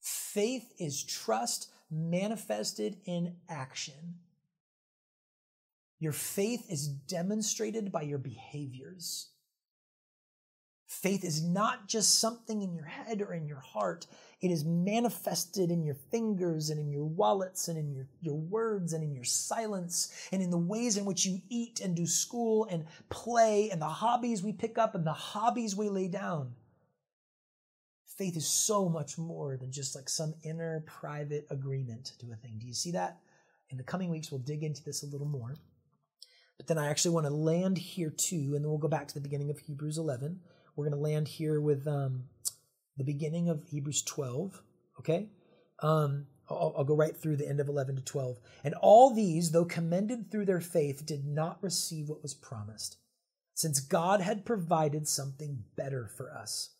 Faith 0.00 0.72
is 0.78 1.02
trust 1.02 1.70
manifested 1.90 2.98
in 3.04 3.34
action. 3.48 4.20
Your 6.00 6.12
faith 6.12 6.64
is 6.70 6.86
demonstrated 6.88 7.90
by 7.90 8.02
your 8.02 8.18
behaviors. 8.18 9.30
Faith 10.86 11.22
is 11.22 11.42
not 11.42 11.86
just 11.86 12.18
something 12.18 12.62
in 12.62 12.72
your 12.72 12.86
head 12.86 13.20
or 13.20 13.34
in 13.34 13.46
your 13.46 13.60
heart. 13.60 14.06
It 14.40 14.50
is 14.50 14.64
manifested 14.64 15.70
in 15.70 15.82
your 15.82 15.96
fingers 16.10 16.70
and 16.70 16.80
in 16.80 16.90
your 16.90 17.04
wallets 17.04 17.68
and 17.68 17.76
in 17.76 17.92
your, 17.92 18.06
your 18.22 18.38
words 18.38 18.94
and 18.94 19.04
in 19.04 19.12
your 19.12 19.24
silence 19.24 20.28
and 20.32 20.42
in 20.42 20.50
the 20.50 20.56
ways 20.56 20.96
in 20.96 21.04
which 21.04 21.26
you 21.26 21.42
eat 21.50 21.80
and 21.80 21.94
do 21.94 22.06
school 22.06 22.66
and 22.70 22.86
play 23.10 23.68
and 23.70 23.82
the 23.82 23.86
hobbies 23.86 24.42
we 24.42 24.52
pick 24.52 24.78
up 24.78 24.94
and 24.94 25.06
the 25.06 25.12
hobbies 25.12 25.76
we 25.76 25.90
lay 25.90 26.08
down. 26.08 26.54
Faith 28.16 28.36
is 28.36 28.48
so 28.48 28.88
much 28.88 29.18
more 29.18 29.58
than 29.58 29.70
just 29.70 29.94
like 29.94 30.08
some 30.08 30.34
inner 30.42 30.82
private 30.86 31.46
agreement 31.50 32.12
to 32.18 32.32
a 32.32 32.36
thing. 32.36 32.54
Do 32.58 32.66
you 32.66 32.74
see 32.74 32.92
that? 32.92 33.18
In 33.68 33.76
the 33.76 33.84
coming 33.84 34.08
weeks, 34.08 34.32
we'll 34.32 34.40
dig 34.40 34.62
into 34.62 34.82
this 34.82 35.02
a 35.02 35.06
little 35.06 35.26
more. 35.26 35.54
But 36.58 36.66
then 36.66 36.78
I 36.78 36.88
actually 36.88 37.14
want 37.14 37.26
to 37.26 37.32
land 37.32 37.78
here 37.78 38.10
too, 38.10 38.52
and 38.54 38.56
then 38.56 38.68
we'll 38.68 38.78
go 38.78 38.88
back 38.88 39.08
to 39.08 39.14
the 39.14 39.20
beginning 39.20 39.50
of 39.50 39.60
Hebrews 39.60 39.96
11. 39.96 40.40
We're 40.76 40.84
going 40.84 40.96
to 40.96 41.02
land 41.02 41.28
here 41.28 41.60
with 41.60 41.86
um, 41.86 42.24
the 42.96 43.04
beginning 43.04 43.48
of 43.48 43.64
Hebrews 43.64 44.02
12, 44.02 44.60
okay? 44.98 45.28
Um, 45.80 46.26
I'll, 46.50 46.74
I'll 46.78 46.84
go 46.84 46.96
right 46.96 47.16
through 47.16 47.36
the 47.36 47.48
end 47.48 47.60
of 47.60 47.68
11 47.68 47.96
to 47.96 48.02
12. 48.02 48.38
And 48.64 48.74
all 48.74 49.14
these, 49.14 49.52
though 49.52 49.64
commended 49.64 50.30
through 50.30 50.46
their 50.46 50.60
faith, 50.60 51.06
did 51.06 51.24
not 51.24 51.62
receive 51.62 52.08
what 52.08 52.22
was 52.22 52.34
promised, 52.34 52.96
since 53.54 53.80
God 53.80 54.20
had 54.20 54.44
provided 54.44 55.06
something 55.06 55.64
better 55.76 56.08
for 56.16 56.32
us, 56.32 56.74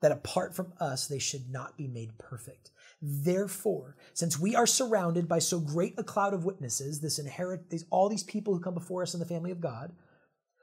that 0.00 0.12
apart 0.12 0.54
from 0.54 0.72
us 0.80 1.06
they 1.06 1.18
should 1.18 1.50
not 1.50 1.76
be 1.76 1.86
made 1.86 2.18
perfect. 2.18 2.70
Therefore, 3.06 3.96
since 4.14 4.38
we 4.38 4.56
are 4.56 4.66
surrounded 4.66 5.28
by 5.28 5.38
so 5.38 5.60
great 5.60 5.92
a 5.98 6.02
cloud 6.02 6.32
of 6.32 6.46
witnesses, 6.46 7.00
this 7.00 7.18
inherit 7.18 7.68
these 7.68 7.84
all 7.90 8.08
these 8.08 8.22
people 8.22 8.54
who 8.54 8.60
come 8.60 8.72
before 8.72 9.02
us 9.02 9.12
in 9.12 9.20
the 9.20 9.26
family 9.26 9.50
of 9.50 9.60
God, 9.60 9.92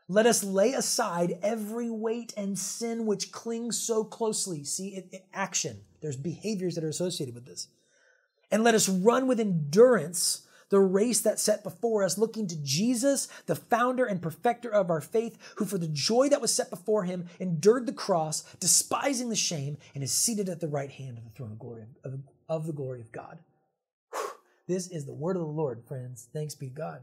let 0.07 0.25
us 0.25 0.43
lay 0.43 0.74
aside 0.74 1.38
every 1.43 1.91
weight 1.91 2.33
and 2.36 2.57
sin 2.57 3.05
which 3.05 3.31
clings 3.31 3.77
so 3.77 4.03
closely. 4.03 4.63
See, 4.63 4.95
it, 4.95 5.10
it, 5.12 5.25
action. 5.36 5.81
There's 6.01 6.17
behaviors 6.17 6.74
that 6.74 6.83
are 6.83 6.89
associated 6.89 7.36
with 7.36 7.45
this. 7.45 7.67
And 8.50 8.63
let 8.63 8.74
us 8.74 8.89
run 8.89 9.27
with 9.27 9.39
endurance 9.39 10.48
the 10.71 10.79
race 10.79 11.19
that's 11.19 11.43
set 11.43 11.63
before 11.63 12.03
us, 12.03 12.17
looking 12.17 12.47
to 12.47 12.55
Jesus, 12.63 13.27
the 13.45 13.55
founder 13.55 14.05
and 14.05 14.21
perfecter 14.21 14.69
of 14.73 14.89
our 14.89 15.01
faith, 15.01 15.37
who 15.57 15.65
for 15.65 15.77
the 15.77 15.87
joy 15.87 16.29
that 16.29 16.41
was 16.41 16.53
set 16.53 16.69
before 16.69 17.03
him 17.03 17.27
endured 17.39 17.85
the 17.85 17.93
cross, 17.93 18.43
despising 18.55 19.29
the 19.29 19.35
shame, 19.35 19.77
and 19.93 20.03
is 20.03 20.11
seated 20.11 20.49
at 20.49 20.61
the 20.61 20.69
right 20.69 20.89
hand 20.89 21.17
of 21.17 21.25
the 21.25 21.29
throne 21.29 21.51
of 21.51 21.59
glory 21.59 21.83
of, 22.03 22.19
of 22.49 22.65
the 22.65 22.73
glory 22.73 23.01
of 23.01 23.11
God. 23.11 23.37
Whew. 24.13 24.31
This 24.67 24.87
is 24.87 25.05
the 25.05 25.13
word 25.13 25.35
of 25.35 25.41
the 25.41 25.47
Lord, 25.47 25.83
friends. 25.85 26.29
Thanks 26.33 26.55
be 26.55 26.69
to 26.69 26.73
God. 26.73 27.01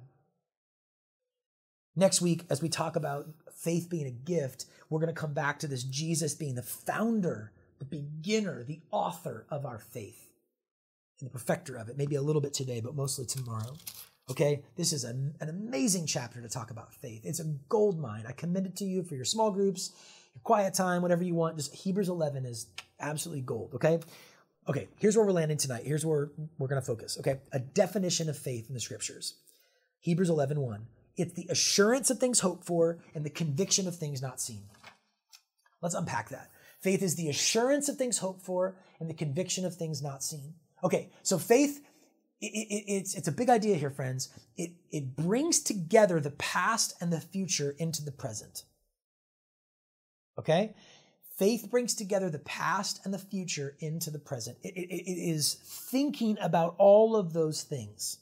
Next 1.95 2.23
week, 2.23 2.45
as 2.49 2.63
we 2.63 2.71
talk 2.71 2.97
about 2.97 3.29
faith 3.53 3.91
being 3.91 4.07
a 4.07 4.11
gift, 4.11 4.65
we're 4.89 5.01
going 5.01 5.15
to 5.15 5.21
come 5.21 5.35
back 5.35 5.59
to 5.59 5.67
this 5.67 5.83
Jesus 5.83 6.35
being 6.35 6.55
the 6.55 6.63
founder, 6.63 7.53
the 7.81 7.85
beginner, 7.85 8.65
the 8.65 8.81
author 8.91 9.45
of 9.51 9.67
our 9.67 9.79
faith 9.79 10.28
and 11.21 11.29
the 11.29 11.33
perfecter 11.33 11.77
of 11.77 11.89
it. 11.89 11.97
Maybe 11.97 12.17
a 12.17 12.23
little 12.23 12.43
bit 12.43 12.55
today, 12.55 12.81
but 12.81 12.95
mostly 12.95 13.27
tomorrow. 13.27 13.77
Okay, 14.31 14.63
this 14.77 14.93
is 14.93 15.05
an, 15.05 15.35
an 15.41 15.49
amazing 15.49 16.07
chapter 16.07 16.41
to 16.43 16.49
talk 16.49 16.71
about 16.71 16.93
faith. 16.93 17.23
It's 17.25 17.41
a 17.41 17.45
gold 17.69 17.99
mine. 17.99 18.25
I 18.29 18.33
commend 18.33 18.67
it 18.67 18.77
to 18.77 18.85
you 18.85 19.03
for 19.03 19.15
your 19.15 19.25
small 19.25 19.51
groups, 19.51 19.93
your 20.35 20.43
quiet 20.43 20.75
time, 20.75 21.01
whatever 21.01 21.25
you 21.25 21.35
want. 21.35 21.57
Just 21.57 21.75
Hebrews 21.75 22.11
11 22.11 22.45
is 22.45 22.67
absolutely 23.01 23.43
gold. 23.43 23.75
Okay, 23.75 23.99
okay. 24.69 24.89
Here's 24.99 25.17
where 25.17 25.25
we're 25.25 25.33
landing 25.33 25.57
tonight. 25.57 25.85
Here's 25.85 26.05
where 26.05 26.31
we're 26.59 26.69
going 26.69 26.81
to 26.81 26.87
focus. 26.87 27.17
Okay, 27.19 27.41
a 27.53 27.59
definition 27.59 28.29
of 28.29 28.37
faith 28.37 28.69
in 28.69 28.75
the 28.75 28.81
scriptures. 28.81 29.35
Hebrews 30.01 30.31
11 30.31 30.61
1. 30.61 30.87
It's 31.17 31.33
the 31.33 31.47
assurance 31.51 32.11
of 32.11 32.19
things 32.19 32.41
hoped 32.41 32.65
for 32.65 32.99
and 33.15 33.25
the 33.25 33.31
conviction 33.31 33.89
of 33.89 33.97
things 33.97 34.23
not 34.23 34.41
seen. 34.41 34.63
Let's 35.81 35.95
unpack 35.95 36.29
that. 36.29 36.51
Faith 36.81 37.03
is 37.03 37.17
the 37.17 37.29
assurance 37.29 37.89
of 37.89 37.97
things 37.97 38.19
hoped 38.19 38.43
for 38.43 38.77
and 39.01 39.09
the 39.09 39.15
conviction 39.15 39.65
of 39.65 39.75
things 39.75 40.03
not 40.03 40.23
seen. 40.23 40.55
Okay, 40.85 41.11
so 41.23 41.39
faith, 41.39 41.83
it, 42.41 42.47
it, 42.47 42.85
it's, 42.87 43.15
it's 43.15 43.29
a 43.29 43.33
big 43.33 43.51
idea 43.51 43.77
here, 43.77 43.91
friends. 43.91 44.29
It, 44.57 44.73
it 44.91 45.17
brings 45.17 45.61
together 45.61 46.21
the 46.21 46.31
past 46.33 46.95
and 47.01 47.13
the 47.13 47.21
future 47.21 47.75
into 47.79 48.05
the 48.05 48.13
present. 48.13 48.65
Okay? 50.39 50.75
Faith 51.37 51.69
brings 51.71 51.95
together 51.95 52.31
the 52.31 52.39
past 52.41 53.01
and 53.05 53.13
the 53.13 53.19
future 53.19 53.77
into 53.81 54.11
the 54.11 54.19
present. 54.19 54.59
It, 54.63 54.75
it, 54.77 54.91
it 54.91 55.31
is 55.31 55.55
thinking 55.55 56.37
about 56.41 56.75
all 56.79 57.17
of 57.17 57.33
those 57.33 57.63
things. 57.63 58.19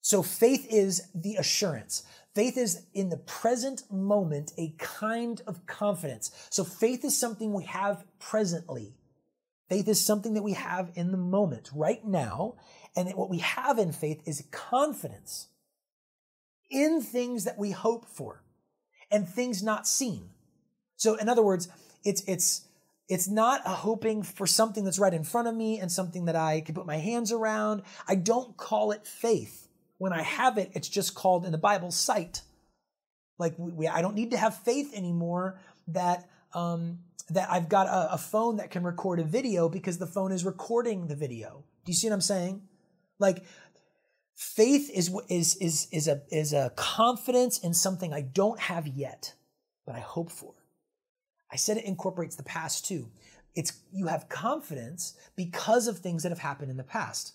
So 0.00 0.22
faith 0.22 0.66
is 0.70 1.08
the 1.14 1.36
assurance. 1.36 2.04
Faith 2.34 2.56
is 2.56 2.82
in 2.94 3.08
the 3.08 3.16
present 3.16 3.82
moment 3.90 4.52
a 4.56 4.74
kind 4.78 5.42
of 5.46 5.66
confidence. 5.66 6.30
So 6.50 6.64
faith 6.64 7.04
is 7.04 7.18
something 7.18 7.52
we 7.52 7.64
have 7.64 8.04
presently. 8.18 8.94
Faith 9.68 9.88
is 9.88 10.04
something 10.04 10.34
that 10.34 10.42
we 10.42 10.52
have 10.52 10.90
in 10.94 11.10
the 11.10 11.18
moment, 11.18 11.70
right 11.74 12.04
now. 12.04 12.54
And 12.94 13.12
what 13.14 13.30
we 13.30 13.38
have 13.38 13.78
in 13.78 13.92
faith 13.92 14.22
is 14.26 14.46
confidence 14.50 15.48
in 16.70 17.02
things 17.02 17.44
that 17.44 17.58
we 17.58 17.72
hope 17.72 18.06
for 18.06 18.42
and 19.10 19.28
things 19.28 19.62
not 19.62 19.86
seen. 19.86 20.30
So, 20.96 21.16
in 21.16 21.28
other 21.28 21.42
words, 21.42 21.68
it's, 22.04 22.22
it's, 22.26 22.62
it's 23.08 23.28
not 23.28 23.60
a 23.64 23.70
hoping 23.70 24.22
for 24.22 24.46
something 24.46 24.84
that's 24.84 24.98
right 24.98 25.12
in 25.12 25.24
front 25.24 25.48
of 25.48 25.54
me 25.54 25.78
and 25.78 25.90
something 25.90 26.24
that 26.24 26.36
I 26.36 26.60
can 26.60 26.74
put 26.74 26.86
my 26.86 26.96
hands 26.96 27.32
around. 27.32 27.82
I 28.08 28.14
don't 28.14 28.56
call 28.56 28.92
it 28.92 29.06
faith. 29.06 29.68
When 29.98 30.12
I 30.12 30.22
have 30.22 30.58
it, 30.58 30.70
it's 30.74 30.88
just 30.88 31.14
called 31.14 31.44
in 31.44 31.52
the 31.52 31.58
Bible 31.58 31.90
sight. 31.90 32.42
Like 33.38 33.54
we, 33.58 33.86
I 33.86 34.02
don't 34.02 34.14
need 34.14 34.30
to 34.30 34.38
have 34.38 34.56
faith 34.58 34.94
anymore 34.94 35.60
that 35.88 36.28
um, 36.54 37.00
that 37.30 37.50
I've 37.50 37.68
got 37.68 37.86
a, 37.86 38.14
a 38.14 38.18
phone 38.18 38.56
that 38.56 38.70
can 38.70 38.84
record 38.84 39.18
a 39.18 39.24
video 39.24 39.68
because 39.68 39.98
the 39.98 40.06
phone 40.06 40.32
is 40.32 40.44
recording 40.44 41.08
the 41.08 41.16
video. 41.16 41.64
Do 41.84 41.92
you 41.92 41.96
see 41.96 42.08
what 42.08 42.14
I'm 42.14 42.20
saying? 42.20 42.62
Like 43.18 43.44
faith 44.36 44.90
is 44.94 45.14
is 45.28 45.56
is 45.56 45.88
is 45.90 46.08
a 46.08 46.22
is 46.30 46.52
a 46.52 46.72
confidence 46.76 47.58
in 47.58 47.74
something 47.74 48.12
I 48.12 48.20
don't 48.20 48.60
have 48.60 48.86
yet, 48.86 49.34
but 49.86 49.94
I 49.94 50.00
hope 50.00 50.30
for. 50.30 50.54
I 51.50 51.56
said 51.56 51.76
it 51.76 51.84
incorporates 51.84 52.36
the 52.36 52.42
past 52.42 52.86
too. 52.86 53.08
It's 53.54 53.72
you 53.92 54.06
have 54.06 54.28
confidence 54.28 55.14
because 55.34 55.88
of 55.88 55.98
things 55.98 56.22
that 56.22 56.30
have 56.30 56.38
happened 56.38 56.70
in 56.70 56.76
the 56.76 56.84
past, 56.84 57.32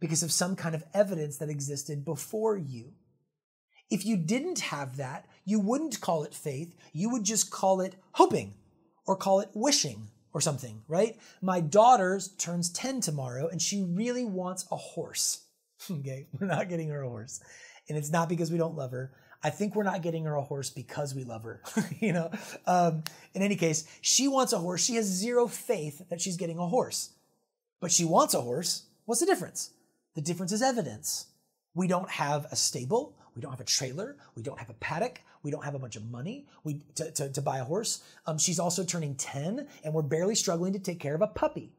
because 0.00 0.22
of 0.22 0.30
some 0.30 0.54
kind 0.54 0.74
of 0.74 0.84
evidence 0.92 1.38
that 1.38 1.48
existed 1.48 2.04
before 2.04 2.56
you. 2.56 2.92
If 3.90 4.04
you 4.04 4.16
didn't 4.16 4.60
have 4.60 4.96
that, 4.96 5.26
you 5.44 5.60
wouldn't 5.60 6.00
call 6.00 6.24
it 6.24 6.34
faith. 6.34 6.74
You 6.92 7.10
would 7.10 7.24
just 7.24 7.50
call 7.50 7.80
it 7.80 7.96
hoping 8.12 8.54
or 9.06 9.16
call 9.16 9.40
it 9.40 9.50
wishing 9.54 10.08
or 10.32 10.40
something, 10.40 10.82
right? 10.88 11.16
My 11.40 11.60
daughter 11.60 12.20
turns 12.38 12.70
10 12.70 13.00
tomorrow 13.00 13.48
and 13.48 13.60
she 13.62 13.82
really 13.82 14.24
wants 14.24 14.66
a 14.70 14.76
horse. 14.76 15.44
okay, 15.90 16.26
we're 16.38 16.46
not 16.46 16.68
getting 16.68 16.88
her 16.88 17.02
a 17.02 17.08
horse. 17.08 17.40
And 17.88 17.98
it's 17.98 18.10
not 18.10 18.28
because 18.28 18.50
we 18.50 18.58
don't 18.58 18.76
love 18.76 18.90
her. 18.92 19.12
I 19.42 19.50
think 19.50 19.74
we're 19.74 19.82
not 19.82 20.00
getting 20.00 20.24
her 20.24 20.34
a 20.34 20.42
horse 20.42 20.70
because 20.70 21.14
we 21.14 21.22
love 21.22 21.44
her. 21.44 21.60
you 22.00 22.14
know, 22.14 22.30
um, 22.66 23.04
in 23.34 23.42
any 23.42 23.56
case, 23.56 23.86
she 24.00 24.26
wants 24.26 24.54
a 24.54 24.58
horse. 24.58 24.82
She 24.82 24.94
has 24.94 25.04
zero 25.04 25.46
faith 25.46 26.02
that 26.08 26.20
she's 26.20 26.38
getting 26.38 26.58
a 26.58 26.66
horse, 26.66 27.10
but 27.80 27.92
she 27.92 28.06
wants 28.06 28.32
a 28.32 28.40
horse. 28.40 28.84
What's 29.04 29.20
the 29.20 29.26
difference? 29.26 29.70
The 30.14 30.22
difference 30.22 30.50
is 30.50 30.62
evidence. 30.62 31.26
We 31.74 31.88
don't 31.88 32.08
have 32.08 32.46
a 32.50 32.56
stable. 32.56 33.14
We 33.34 33.42
don't 33.42 33.50
have 33.50 33.60
a 33.60 33.64
trailer. 33.64 34.16
We 34.34 34.42
don't 34.42 34.58
have 34.58 34.70
a 34.70 34.74
paddock. 34.74 35.20
We 35.44 35.50
don't 35.50 35.64
have 35.64 35.76
a 35.76 35.78
bunch 35.78 35.94
of 35.94 36.10
money 36.10 36.46
we, 36.64 36.80
to, 36.96 37.10
to, 37.12 37.28
to 37.28 37.42
buy 37.42 37.58
a 37.58 37.64
horse. 37.64 38.02
Um, 38.26 38.38
she's 38.38 38.58
also 38.58 38.82
turning 38.82 39.14
10, 39.14 39.68
and 39.84 39.94
we're 39.94 40.02
barely 40.02 40.34
struggling 40.34 40.72
to 40.72 40.80
take 40.80 40.98
care 40.98 41.14
of 41.14 41.22
a 41.22 41.28
puppy. 41.28 41.70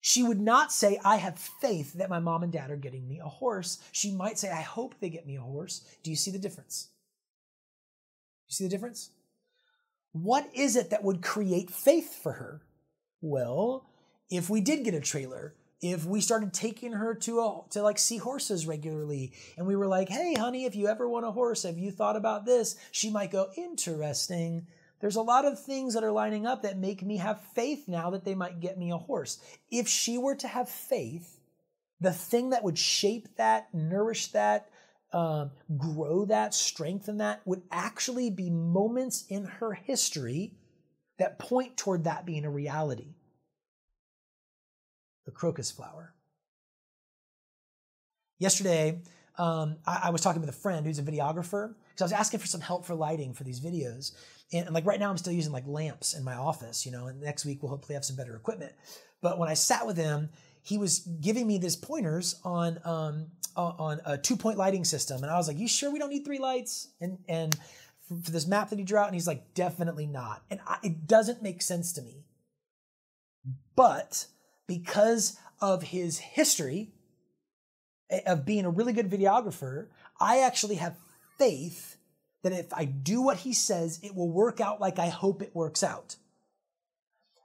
She 0.00 0.22
would 0.22 0.40
not 0.40 0.70
say, 0.70 1.00
I 1.04 1.16
have 1.16 1.36
faith 1.36 1.94
that 1.94 2.08
my 2.08 2.20
mom 2.20 2.44
and 2.44 2.52
dad 2.52 2.70
are 2.70 2.76
getting 2.76 3.08
me 3.08 3.18
a 3.18 3.28
horse. 3.28 3.80
She 3.90 4.12
might 4.12 4.38
say, 4.38 4.52
I 4.52 4.60
hope 4.60 4.94
they 5.00 5.08
get 5.08 5.26
me 5.26 5.34
a 5.34 5.40
horse. 5.40 5.80
Do 6.04 6.10
you 6.10 6.16
see 6.16 6.30
the 6.30 6.38
difference? 6.38 6.90
You 8.46 8.52
see 8.52 8.64
the 8.64 8.70
difference? 8.70 9.10
What 10.12 10.48
is 10.54 10.76
it 10.76 10.90
that 10.90 11.02
would 11.02 11.22
create 11.22 11.70
faith 11.72 12.22
for 12.22 12.34
her? 12.34 12.62
Well, 13.20 13.90
if 14.30 14.48
we 14.48 14.60
did 14.60 14.84
get 14.84 14.94
a 14.94 15.00
trailer 15.00 15.54
if 15.80 16.04
we 16.04 16.20
started 16.20 16.52
taking 16.52 16.92
her 16.92 17.14
to 17.14 17.40
a, 17.40 17.60
to 17.70 17.82
like 17.82 17.98
see 17.98 18.16
horses 18.16 18.66
regularly 18.66 19.32
and 19.56 19.66
we 19.66 19.76
were 19.76 19.86
like 19.86 20.08
hey 20.08 20.34
honey 20.34 20.64
if 20.64 20.74
you 20.74 20.88
ever 20.88 21.08
want 21.08 21.26
a 21.26 21.30
horse 21.30 21.62
have 21.64 21.78
you 21.78 21.90
thought 21.90 22.16
about 22.16 22.44
this? 22.46 22.76
She 22.92 23.10
might 23.10 23.30
go 23.30 23.50
interesting. 23.56 24.66
There's 25.00 25.16
a 25.16 25.22
lot 25.22 25.44
of 25.44 25.62
things 25.62 25.92
that 25.92 26.04
are 26.04 26.12
lining 26.12 26.46
up 26.46 26.62
that 26.62 26.78
make 26.78 27.02
me 27.02 27.18
have 27.18 27.44
faith 27.54 27.86
now 27.86 28.10
that 28.10 28.24
they 28.24 28.34
might 28.34 28.60
get 28.60 28.78
me 28.78 28.90
a 28.90 28.96
horse. 28.96 29.38
If 29.70 29.88
she 29.88 30.16
were 30.16 30.36
to 30.36 30.48
have 30.48 30.70
faith 30.70 31.36
the 32.00 32.12
thing 32.12 32.50
that 32.50 32.62
would 32.62 32.78
shape 32.78 33.28
that 33.36 33.72
nourish 33.72 34.28
that 34.28 34.68
um, 35.12 35.50
grow 35.76 36.24
that 36.26 36.52
strengthen 36.52 37.18
that 37.18 37.40
would 37.46 37.62
actually 37.70 38.30
be 38.30 38.50
moments 38.50 39.24
in 39.28 39.44
her 39.44 39.72
history 39.72 40.54
that 41.18 41.38
point 41.38 41.76
toward 41.76 42.04
that 42.04 42.26
being 42.26 42.44
a 42.44 42.50
reality 42.50 43.14
the 45.26 45.32
crocus 45.32 45.70
flower. 45.70 46.14
Yesterday, 48.38 49.02
um, 49.38 49.76
I, 49.86 50.02
I, 50.04 50.10
was 50.10 50.22
talking 50.22 50.40
with 50.40 50.48
a 50.48 50.54
friend 50.54 50.86
who's 50.86 50.98
a 50.98 51.02
videographer 51.02 51.74
because 51.90 52.00
I 52.00 52.04
was 52.04 52.12
asking 52.12 52.40
for 52.40 52.46
some 52.46 52.60
help 52.60 52.86
for 52.86 52.94
lighting 52.94 53.34
for 53.34 53.44
these 53.44 53.60
videos. 53.60 54.12
And, 54.52 54.66
and, 54.66 54.74
like 54.74 54.86
right 54.86 55.00
now, 55.00 55.10
I'm 55.10 55.18
still 55.18 55.32
using 55.32 55.52
like 55.52 55.66
lamps 55.66 56.14
in 56.14 56.24
my 56.24 56.34
office, 56.34 56.86
you 56.86 56.92
know, 56.92 57.06
and 57.06 57.20
next 57.20 57.44
week 57.44 57.62
we'll 57.62 57.70
hopefully 57.70 57.94
have 57.94 58.04
some 58.04 58.16
better 58.16 58.34
equipment. 58.34 58.72
But 59.20 59.38
when 59.38 59.48
I 59.48 59.54
sat 59.54 59.86
with 59.86 59.96
him, 59.96 60.30
he 60.62 60.78
was 60.78 61.00
giving 61.20 61.46
me 61.46 61.58
these 61.58 61.76
pointers 61.76 62.40
on 62.44 62.78
um, 62.84 63.26
on 63.56 64.00
a 64.04 64.18
two 64.18 64.36
point 64.36 64.58
lighting 64.58 64.84
system, 64.84 65.22
and 65.22 65.30
I 65.30 65.36
was 65.36 65.48
like, 65.48 65.58
"You 65.58 65.68
sure 65.68 65.90
we 65.90 65.98
don't 65.98 66.10
need 66.10 66.24
three 66.24 66.38
lights?" 66.38 66.88
And 67.00 67.18
and 67.28 67.56
for, 68.08 68.30
this 68.30 68.46
map 68.46 68.70
that 68.70 68.78
he 68.78 68.84
drew 68.84 68.98
out, 68.98 69.06
and 69.06 69.14
he's 69.14 69.26
like, 69.26 69.54
"Definitely 69.54 70.06
not." 70.06 70.42
And 70.50 70.60
I, 70.66 70.78
it 70.82 71.06
doesn't 71.06 71.42
make 71.42 71.62
sense 71.62 71.92
to 71.94 72.02
me. 72.02 72.24
But 73.76 74.26
because 74.66 75.38
of 75.60 75.82
his 75.82 76.18
history 76.18 76.90
eh, 78.10 78.20
of 78.26 78.44
being 78.44 78.64
a 78.64 78.70
really 78.70 78.92
good 78.92 79.10
videographer, 79.10 79.86
I 80.20 80.40
actually 80.40 80.76
have 80.76 80.96
faith 81.38 81.96
that 82.42 82.52
if 82.52 82.72
I 82.72 82.84
do 82.84 83.22
what 83.22 83.38
he 83.38 83.52
says, 83.52 83.98
it 84.02 84.14
will 84.14 84.30
work 84.30 84.60
out 84.60 84.80
like 84.80 84.98
I 84.98 85.08
hope 85.08 85.42
it 85.42 85.54
works 85.54 85.82
out. 85.82 86.16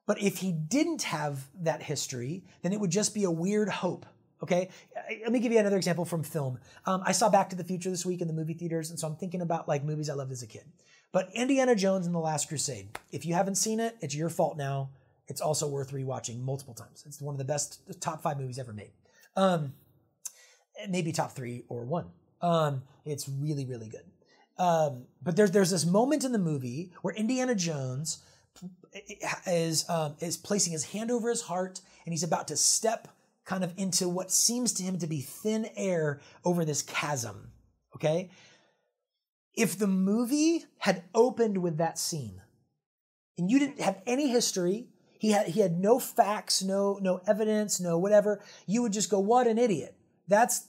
But 0.05 0.21
if 0.21 0.37
he 0.37 0.51
didn't 0.51 1.03
have 1.03 1.47
that 1.61 1.83
history, 1.83 2.43
then 2.61 2.73
it 2.73 2.79
would 2.79 2.91
just 2.91 3.13
be 3.13 3.23
a 3.23 3.31
weird 3.31 3.69
hope. 3.69 4.05
Okay, 4.43 4.69
eh, 4.95 5.19
let 5.23 5.31
me 5.31 5.39
give 5.39 5.51
you 5.51 5.59
another 5.59 5.77
example 5.77 6.05
from 6.05 6.23
film. 6.23 6.59
Um, 6.85 7.03
I 7.05 7.11
saw 7.11 7.29
Back 7.29 7.49
to 7.51 7.55
the 7.55 7.63
Future 7.63 7.89
this 7.89 8.05
week 8.05 8.21
in 8.21 8.27
the 8.27 8.33
movie 8.33 8.53
theaters, 8.53 8.89
and 8.89 8.99
so 8.99 9.07
I'm 9.07 9.15
thinking 9.15 9.41
about 9.41 9.67
like 9.67 9.83
movies 9.83 10.09
I 10.09 10.13
loved 10.13 10.31
as 10.31 10.41
a 10.41 10.47
kid. 10.47 10.65
But 11.11 11.29
Indiana 11.33 11.75
Jones 11.75 12.05
and 12.05 12.15
the 12.15 12.19
Last 12.19 12.47
Crusade. 12.47 12.97
If 13.11 13.25
you 13.25 13.33
haven't 13.33 13.55
seen 13.55 13.79
it, 13.79 13.97
it's 14.01 14.15
your 14.15 14.29
fault 14.29 14.57
now 14.57 14.89
it's 15.31 15.41
also 15.41 15.65
worth 15.65 15.91
rewatching 15.91 16.41
multiple 16.41 16.73
times. 16.73 17.03
It's 17.07 17.21
one 17.21 17.33
of 17.33 17.39
the 17.39 17.45
best 17.45 17.79
top 18.01 18.21
five 18.21 18.37
movies 18.37 18.59
ever 18.59 18.73
made. 18.73 18.91
Um, 19.37 19.73
maybe 20.89 21.13
top 21.13 21.31
three 21.31 21.63
or 21.69 21.85
one. 21.85 22.07
Um, 22.41 22.83
it's 23.05 23.29
really, 23.29 23.65
really 23.65 23.87
good. 23.87 24.03
Um, 24.57 25.05
but 25.23 25.37
there's 25.37 25.51
there's 25.51 25.71
this 25.71 25.85
moment 25.85 26.25
in 26.25 26.33
the 26.33 26.37
movie 26.37 26.91
where 27.01 27.15
Indiana 27.15 27.55
Jones 27.55 28.21
is 29.47 29.89
um, 29.89 30.15
is 30.19 30.35
placing 30.35 30.73
his 30.73 30.83
hand 30.83 31.09
over 31.09 31.29
his 31.29 31.41
heart 31.41 31.79
and 32.05 32.11
he's 32.11 32.23
about 32.23 32.49
to 32.49 32.57
step 32.57 33.07
kind 33.45 33.63
of 33.63 33.73
into 33.77 34.09
what 34.09 34.31
seems 34.31 34.73
to 34.73 34.83
him 34.83 34.99
to 34.99 35.07
be 35.07 35.21
thin 35.21 35.67
air 35.77 36.19
over 36.43 36.65
this 36.65 36.81
chasm. 36.81 37.51
Okay, 37.95 38.29
if 39.55 39.79
the 39.79 39.87
movie 39.87 40.65
had 40.77 41.03
opened 41.15 41.57
with 41.57 41.77
that 41.77 41.97
scene 41.97 42.41
and 43.37 43.49
you 43.49 43.59
didn't 43.59 43.79
have 43.79 44.01
any 44.05 44.27
history, 44.29 44.89
he 45.21 45.29
had 45.29 45.49
he 45.49 45.59
had 45.59 45.79
no 45.79 45.99
facts, 45.99 46.63
no 46.63 46.97
no 46.99 47.21
evidence, 47.27 47.79
no 47.79 47.95
whatever. 47.99 48.41
You 48.65 48.81
would 48.81 48.91
just 48.91 49.11
go, 49.11 49.19
"What 49.19 49.45
an 49.45 49.59
idiot." 49.59 49.95
That's 50.27 50.67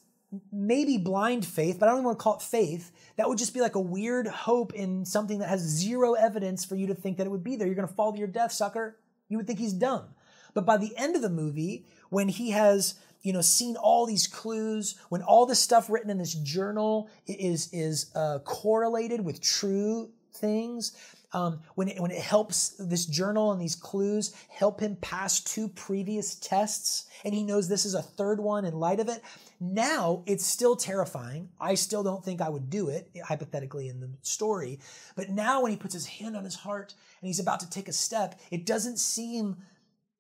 maybe 0.53 0.99
blind 0.99 1.47
faith, 1.47 1.79
but 1.81 1.89
I 1.89 1.93
don't 1.93 2.01
even 2.01 2.05
want 2.05 2.19
to 2.19 2.23
call 2.23 2.37
it 2.37 2.43
faith. 2.43 2.93
That 3.17 3.31
would 3.31 3.39
just 3.39 3.55
be 3.55 3.63
like 3.63 3.77
a 3.77 3.81
weird 3.81 4.27
hope 4.27 4.75
in 4.75 5.07
something 5.07 5.39
that 5.39 5.49
has 5.49 5.63
zero 5.63 6.13
evidence 6.13 6.67
for 6.67 6.75
you 6.75 6.87
to 6.89 6.95
think 6.95 7.17
that 7.17 7.27
it 7.27 7.31
would 7.31 7.43
be 7.43 7.57
there. 7.57 7.67
You're 7.67 7.77
going 7.77 7.89
to 7.89 7.95
fall 7.95 8.13
to 8.13 8.19
your 8.19 8.29
death, 8.29 8.53
sucker. 8.53 8.99
You 9.31 9.39
would 9.39 9.47
think 9.47 9.59
he's 9.59 9.73
dumb. 9.73 10.09
But 10.53 10.67
by 10.67 10.77
the 10.77 10.95
end 10.99 11.17
of 11.17 11.23
the 11.23 11.31
movie, 11.31 11.87
when 12.11 12.29
he 12.29 12.51
has 12.51 12.97
you 13.23 13.33
know 13.33 13.41
seen 13.41 13.77
all 13.77 14.05
these 14.05 14.27
clues 14.27 14.97
when 15.09 15.23
all 15.23 15.47
this 15.47 15.61
stuff 15.61 15.89
written 15.89 16.11
in 16.11 16.19
this 16.19 16.35
journal 16.35 17.09
is 17.27 17.71
is 17.73 18.11
uh, 18.15 18.41
correlated 18.41 19.25
with 19.25 19.41
true 19.41 20.11
things 20.35 20.93
um, 21.33 21.61
when, 21.75 21.89
it, 21.89 22.01
when 22.01 22.11
it 22.11 22.21
helps 22.21 22.71
this 22.79 23.07
journal 23.07 23.53
and 23.53 23.61
these 23.61 23.75
clues 23.75 24.35
help 24.49 24.81
him 24.81 24.97
pass 24.97 25.41
two 25.41 25.69
previous 25.69 26.35
tests, 26.35 27.07
and 27.25 27.33
he 27.35 27.43
knows 27.43 27.69
this 27.69 27.87
is 27.87 27.95
a 27.95 28.03
third 28.03 28.39
one 28.39 28.65
in 28.65 28.79
light 28.79 29.01
of 29.01 29.09
it. 29.09 29.23
Now 29.61 30.23
it's 30.27 30.45
still 30.45 30.77
terrifying. 30.77 31.49
I 31.61 31.75
still 31.75 32.03
don't 32.03 32.25
think 32.25 32.41
I 32.41 32.51
would 32.51 32.69
do 32.69 32.89
it, 32.89 33.09
hypothetically, 33.25 33.89
in 33.89 34.01
the 34.01 34.11
story. 34.23 34.81
But 35.17 35.31
now 35.31 35.63
when 35.63 35.71
he 35.71 35.77
puts 35.77 35.95
his 35.95 36.07
hand 36.07 36.37
on 36.37 36.45
his 36.45 36.57
heart 36.57 36.95
and 37.21 37.27
he's 37.29 37.41
about 37.41 37.61
to 37.61 37.71
take 37.71 37.89
a 37.89 37.93
step, 37.93 38.39
it 38.51 38.67
doesn't 38.67 38.99
seem 38.99 39.57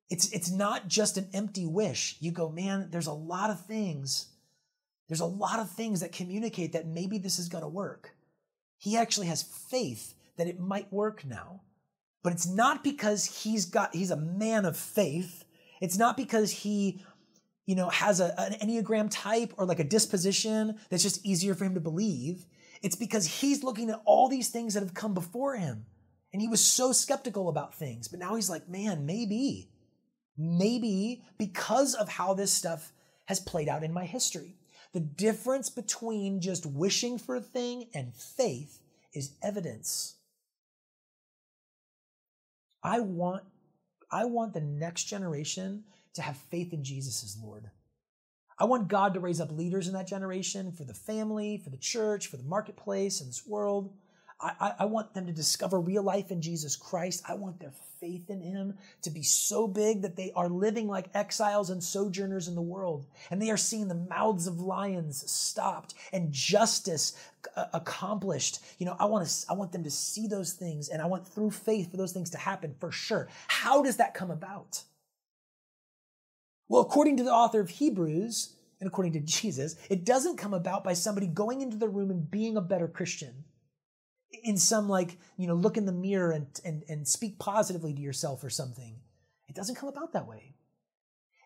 it's 0.08 0.30
it's 0.30 0.50
not 0.50 0.88
just 0.88 1.16
an 1.16 1.28
empty 1.32 1.66
wish. 1.66 2.16
You 2.20 2.32
go, 2.32 2.50
man, 2.50 2.88
there's 2.90 3.06
a 3.06 3.12
lot 3.12 3.50
of 3.50 3.64
things. 3.64 4.28
There's 5.08 5.20
a 5.20 5.26
lot 5.26 5.58
of 5.58 5.70
things 5.70 6.00
that 6.00 6.12
communicate 6.12 6.72
that 6.72 6.86
maybe 6.86 7.18
this 7.18 7.38
is 7.38 7.48
going 7.48 7.64
to 7.64 7.68
work. 7.68 8.14
He 8.78 8.96
actually 8.96 9.26
has 9.28 9.42
faith 9.42 10.14
that 10.36 10.46
it 10.46 10.60
might 10.60 10.92
work 10.92 11.24
now. 11.24 11.62
But 12.22 12.32
it's 12.32 12.46
not 12.46 12.84
because 12.84 13.42
he's 13.42 13.66
got 13.66 13.94
he's 13.94 14.10
a 14.10 14.16
man 14.16 14.64
of 14.64 14.76
faith. 14.76 15.44
It's 15.80 15.98
not 15.98 16.16
because 16.16 16.50
he 16.50 17.04
you 17.66 17.74
know 17.74 17.88
has 17.88 18.20
a, 18.20 18.38
an 18.40 18.54
enneagram 18.66 19.08
type 19.10 19.52
or 19.56 19.66
like 19.66 19.80
a 19.80 19.84
disposition 19.84 20.78
that's 20.88 21.02
just 21.02 21.24
easier 21.26 21.54
for 21.54 21.64
him 21.64 21.74
to 21.74 21.80
believe. 21.80 22.46
It's 22.82 22.96
because 22.96 23.40
he's 23.40 23.62
looking 23.62 23.90
at 23.90 24.02
all 24.04 24.28
these 24.28 24.50
things 24.50 24.74
that 24.74 24.82
have 24.82 24.94
come 24.94 25.14
before 25.14 25.56
him. 25.56 25.86
And 26.32 26.40
he 26.40 26.48
was 26.48 26.64
so 26.64 26.92
skeptical 26.92 27.48
about 27.48 27.74
things. 27.74 28.08
But 28.08 28.18
now 28.18 28.34
he's 28.34 28.50
like, 28.50 28.68
man, 28.68 29.06
maybe, 29.06 29.70
maybe 30.36 31.22
because 31.38 31.94
of 31.94 32.08
how 32.08 32.34
this 32.34 32.52
stuff 32.52 32.92
has 33.26 33.38
played 33.38 33.68
out 33.68 33.84
in 33.84 33.92
my 33.92 34.04
history. 34.04 34.56
The 34.92 35.00
difference 35.00 35.70
between 35.70 36.40
just 36.40 36.66
wishing 36.66 37.18
for 37.18 37.36
a 37.36 37.40
thing 37.40 37.88
and 37.94 38.14
faith 38.14 38.80
is 39.14 39.36
evidence. 39.42 40.16
I 42.82 43.00
want, 43.00 43.44
I 44.10 44.24
want 44.24 44.54
the 44.54 44.60
next 44.60 45.04
generation 45.04 45.84
to 46.14 46.22
have 46.22 46.36
faith 46.36 46.72
in 46.72 46.84
Jesus 46.84 47.22
as 47.22 47.38
Lord. 47.42 47.70
I 48.58 48.64
want 48.64 48.88
God 48.88 49.14
to 49.14 49.20
raise 49.20 49.40
up 49.40 49.50
leaders 49.50 49.88
in 49.88 49.94
that 49.94 50.06
generation 50.06 50.72
for 50.72 50.84
the 50.84 50.94
family, 50.94 51.58
for 51.58 51.70
the 51.70 51.76
church, 51.76 52.26
for 52.26 52.36
the 52.36 52.44
marketplace, 52.44 53.20
and 53.20 53.28
this 53.28 53.46
world. 53.46 53.92
I, 54.42 54.74
I, 54.80 54.84
want 54.86 55.14
them 55.14 55.26
to 55.26 55.32
discover 55.32 55.78
real 55.78 56.02
life 56.02 56.32
in 56.32 56.42
Jesus 56.42 56.74
Christ. 56.74 57.22
I 57.28 57.34
want 57.34 57.60
their 57.60 57.72
faith 58.00 58.28
in 58.28 58.40
Him 58.40 58.74
to 59.02 59.10
be 59.10 59.22
so 59.22 59.68
big 59.68 60.02
that 60.02 60.16
they 60.16 60.32
are 60.34 60.48
living 60.48 60.88
like 60.88 61.06
exiles 61.14 61.70
and 61.70 61.82
sojourners 61.82 62.48
in 62.48 62.56
the 62.56 62.60
world. 62.60 63.06
And 63.30 63.40
they 63.40 63.50
are 63.50 63.56
seeing 63.56 63.86
the 63.86 63.94
mouths 63.94 64.48
of 64.48 64.58
lions 64.58 65.30
stopped 65.30 65.94
and 66.12 66.32
justice 66.32 67.16
uh, 67.56 67.66
accomplished. 67.72 68.58
You 68.78 68.86
know, 68.86 68.96
I 68.98 69.04
want 69.04 69.28
to, 69.28 69.46
I 69.48 69.52
want 69.52 69.70
them 69.70 69.84
to 69.84 69.90
see 69.90 70.26
those 70.26 70.52
things 70.52 70.88
and 70.88 71.00
I 71.00 71.06
want 71.06 71.26
through 71.26 71.52
faith 71.52 71.92
for 71.92 71.96
those 71.96 72.12
things 72.12 72.30
to 72.30 72.38
happen 72.38 72.74
for 72.80 72.90
sure. 72.90 73.28
How 73.46 73.82
does 73.82 73.98
that 73.98 74.12
come 74.12 74.32
about? 74.32 74.82
Well, 76.68 76.82
according 76.82 77.18
to 77.18 77.22
the 77.22 77.32
author 77.32 77.60
of 77.60 77.70
Hebrews, 77.70 78.56
and 78.80 78.88
according 78.88 79.12
to 79.12 79.20
Jesus, 79.24 79.76
it 79.88 80.04
doesn't 80.04 80.36
come 80.36 80.52
about 80.52 80.82
by 80.82 80.94
somebody 80.94 81.28
going 81.28 81.60
into 81.60 81.76
the 81.76 81.88
room 81.88 82.10
and 82.10 82.28
being 82.28 82.56
a 82.56 82.60
better 82.60 82.88
Christian 82.88 83.44
in 84.42 84.56
some 84.56 84.88
like, 84.88 85.18
you 85.36 85.46
know, 85.46 85.54
look 85.54 85.76
in 85.76 85.86
the 85.86 85.92
mirror 85.92 86.32
and, 86.32 86.46
and, 86.64 86.84
and 86.88 87.06
speak 87.06 87.38
positively 87.38 87.92
to 87.94 88.00
yourself 88.00 88.42
or 88.42 88.50
something. 88.50 88.96
It 89.48 89.54
doesn't 89.54 89.76
come 89.76 89.88
about 89.88 90.12
that 90.12 90.26
way. 90.26 90.54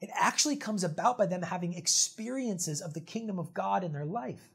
It 0.00 0.10
actually 0.14 0.56
comes 0.56 0.84
about 0.84 1.18
by 1.18 1.26
them 1.26 1.42
having 1.42 1.74
experiences 1.74 2.80
of 2.80 2.94
the 2.94 3.00
kingdom 3.00 3.38
of 3.38 3.54
God 3.54 3.82
in 3.82 3.92
their 3.92 4.04
life. 4.04 4.50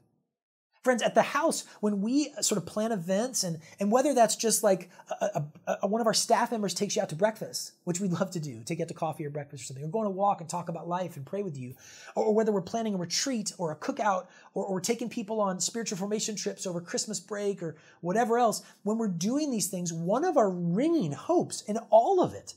Friends, 0.82 1.00
at 1.00 1.14
the 1.14 1.22
house, 1.22 1.64
when 1.78 2.00
we 2.00 2.32
uh, 2.36 2.42
sort 2.42 2.58
of 2.58 2.66
plan 2.66 2.90
events, 2.90 3.44
and, 3.44 3.60
and 3.78 3.92
whether 3.92 4.14
that's 4.14 4.34
just 4.34 4.64
like 4.64 4.90
a, 5.20 5.44
a, 5.66 5.78
a, 5.82 5.86
one 5.86 6.00
of 6.00 6.08
our 6.08 6.14
staff 6.14 6.50
members 6.50 6.74
takes 6.74 6.96
you 6.96 7.02
out 7.02 7.08
to 7.10 7.14
breakfast, 7.14 7.72
which 7.84 8.00
we'd 8.00 8.10
love 8.10 8.32
to 8.32 8.40
do, 8.40 8.62
take 8.64 8.78
you 8.78 8.84
out 8.84 8.88
to 8.88 8.94
coffee 8.94 9.24
or 9.24 9.30
breakfast 9.30 9.62
or 9.62 9.66
something, 9.66 9.84
or 9.84 9.88
go 9.88 10.00
on 10.00 10.06
a 10.06 10.10
walk 10.10 10.40
and 10.40 10.50
talk 10.50 10.68
about 10.68 10.88
life 10.88 11.16
and 11.16 11.24
pray 11.24 11.44
with 11.44 11.56
you, 11.56 11.76
or, 12.16 12.24
or 12.24 12.34
whether 12.34 12.50
we're 12.50 12.60
planning 12.60 12.94
a 12.94 12.96
retreat 12.96 13.52
or 13.58 13.70
a 13.70 13.76
cookout, 13.76 14.26
or, 14.54 14.64
or 14.64 14.80
taking 14.80 15.08
people 15.08 15.40
on 15.40 15.60
spiritual 15.60 15.96
formation 15.96 16.34
trips 16.34 16.66
over 16.66 16.80
Christmas 16.80 17.20
break 17.20 17.62
or 17.62 17.76
whatever 18.00 18.36
else, 18.36 18.62
when 18.82 18.98
we're 18.98 19.06
doing 19.06 19.52
these 19.52 19.68
things, 19.68 19.92
one 19.92 20.24
of 20.24 20.36
our 20.36 20.50
ringing 20.50 21.12
hopes 21.12 21.62
in 21.62 21.76
all 21.90 22.20
of 22.20 22.34
it 22.34 22.54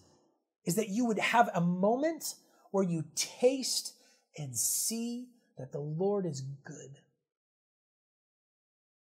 is 0.66 0.74
that 0.76 0.90
you 0.90 1.06
would 1.06 1.20
have 1.20 1.48
a 1.54 1.62
moment 1.62 2.34
where 2.72 2.84
you 2.84 3.06
taste 3.14 3.94
and 4.36 4.58
see 4.58 5.28
that 5.60 5.72
the 5.72 5.80
Lord 5.80 6.26
is 6.26 6.42
good 6.64 6.98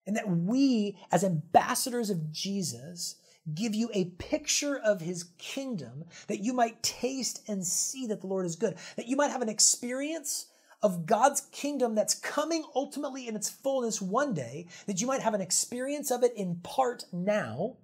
and 0.08 0.16
that 0.16 0.30
we, 0.30 0.98
as 1.12 1.24
ambassadors 1.24 2.10
of 2.10 2.32
Jesus, 2.32 3.18
give 3.54 3.76
you 3.76 3.90
a 3.94 4.06
picture 4.18 4.78
of 4.78 5.02
his 5.02 5.26
kingdom 5.38 6.06
that 6.28 6.44
you 6.44 6.54
might 6.54 6.82
taste 6.82 7.44
and 7.48 7.66
see 7.66 8.08
that 8.08 8.22
the 8.22 8.28
Lord 8.28 8.46
is 8.46 8.56
good, 8.56 8.78
that 8.96 9.08
you 9.08 9.16
might 9.16 9.32
have 9.32 9.42
an 9.42 9.50
experience 9.50 10.48
of 10.82 11.06
God's 11.06 11.42
kingdom 11.52 11.96
that's 11.96 12.14
coming 12.14 12.64
ultimately 12.76 13.28
in 13.28 13.36
its 13.36 13.50
fullness 13.50 14.02
one 14.02 14.34
day, 14.34 14.68
that 14.86 15.02
you 15.02 15.08
might 15.08 15.22
have 15.22 15.34
an 15.34 15.42
experience 15.42 16.12
of 16.12 16.24
it 16.24 16.34
in 16.36 16.56
part 16.64 17.06
now. 17.12 17.78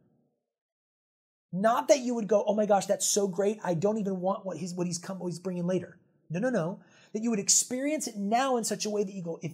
Not 1.51 1.87
that 1.89 1.99
you 1.99 2.15
would 2.15 2.27
go, 2.27 2.43
oh 2.47 2.55
my 2.55 2.65
gosh, 2.65 2.85
that's 2.85 3.07
so 3.07 3.27
great. 3.27 3.59
I 3.63 3.73
don't 3.73 3.99
even 3.99 4.19
want 4.19 4.45
what 4.45 4.57
he's 4.57 4.73
what 4.73 4.87
he's 4.87 4.97
come 4.97 5.19
what 5.19 5.27
he's 5.27 5.39
bringing 5.39 5.67
later. 5.67 5.99
No, 6.29 6.39
no, 6.39 6.49
no. 6.49 6.79
That 7.13 7.21
you 7.21 7.29
would 7.29 7.39
experience 7.39 8.07
it 8.07 8.15
now 8.15 8.57
in 8.57 8.63
such 8.63 8.85
a 8.85 8.89
way 8.89 9.03
that 9.03 9.13
you 9.13 9.21
go, 9.21 9.39
if 9.43 9.53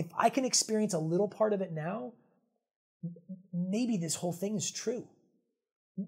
if 0.00 0.06
I 0.16 0.30
can 0.30 0.46
experience 0.46 0.94
a 0.94 0.98
little 0.98 1.28
part 1.28 1.52
of 1.52 1.60
it 1.60 1.72
now, 1.72 2.14
maybe 3.52 3.98
this 3.98 4.14
whole 4.14 4.32
thing 4.32 4.56
is 4.56 4.70
true. 4.70 5.06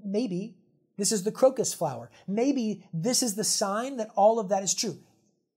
Maybe 0.02 0.57
this 0.96 1.12
is 1.12 1.24
the 1.24 1.31
crocus 1.31 1.74
flower. 1.74 2.11
Maybe 2.26 2.85
this 2.92 3.22
is 3.22 3.35
the 3.35 3.44
sign 3.44 3.98
that 3.98 4.11
all 4.16 4.40
of 4.40 4.48
that 4.48 4.62
is 4.62 4.74
true. 4.74 4.98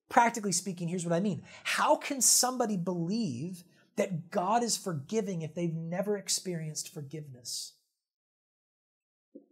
Practically 0.09 0.51
speaking, 0.51 0.89
here's 0.89 1.05
what 1.05 1.15
I 1.15 1.21
mean. 1.21 1.43
How 1.63 1.95
can 1.95 2.19
somebody 2.19 2.75
believe 2.75 3.63
that 3.95 4.29
God 4.31 4.63
is 4.63 4.75
forgiving 4.75 5.41
if 5.41 5.55
they've 5.55 5.73
never 5.73 6.17
experienced 6.17 6.93
forgiveness? 6.93 7.73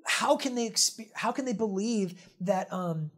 How 0.05 0.35
can 0.35 0.55
they 0.55 0.73
how 1.13 1.31
can 1.31 1.45
they 1.45 1.53
believe 1.53 2.21
that 2.41 2.71
um, 2.73 3.11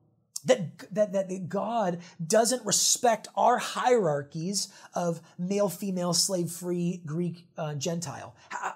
that, 0.45 0.93
that, 0.93 1.13
that 1.13 1.49
God 1.49 1.99
doesn't 2.25 2.65
respect 2.65 3.27
our 3.35 3.57
hierarchies 3.57 4.67
of 4.93 5.21
male, 5.37 5.69
female, 5.69 6.13
slave 6.13 6.51
free, 6.51 7.01
Greek, 7.05 7.47
uh, 7.57 7.75
Gentile? 7.75 8.35
How, 8.49 8.73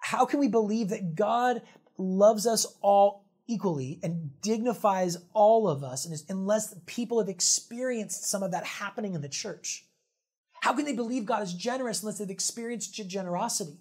how 0.00 0.24
can 0.24 0.40
we 0.40 0.48
believe 0.48 0.88
that 0.88 1.14
God 1.14 1.62
loves 1.98 2.46
us 2.46 2.66
all 2.80 3.26
equally 3.46 3.98
and 4.02 4.30
dignifies 4.40 5.18
all 5.32 5.68
of 5.68 5.82
us 5.82 6.06
unless 6.28 6.74
people 6.86 7.18
have 7.18 7.28
experienced 7.28 8.24
some 8.24 8.42
of 8.42 8.52
that 8.52 8.64
happening 8.64 9.14
in 9.14 9.20
the 9.20 9.28
church? 9.28 9.84
How 10.60 10.72
can 10.72 10.84
they 10.84 10.94
believe 10.94 11.24
God 11.24 11.42
is 11.42 11.54
generous 11.54 12.02
unless 12.02 12.18
they've 12.18 12.30
experienced 12.30 12.94
generosity? 12.94 13.78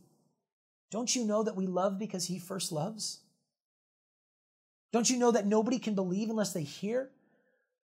Don't 0.91 1.15
you 1.15 1.25
know 1.25 1.43
that 1.43 1.55
we 1.55 1.67
love 1.67 1.99
because 1.99 2.25
He 2.25 2.39
first 2.39 2.71
loves? 2.71 3.19
Don't 4.91 5.09
you 5.09 5.17
know 5.17 5.31
that 5.31 5.45
nobody 5.45 5.79
can 5.79 5.95
believe 5.95 6.29
unless 6.29 6.53
they 6.53 6.63
hear? 6.63 7.09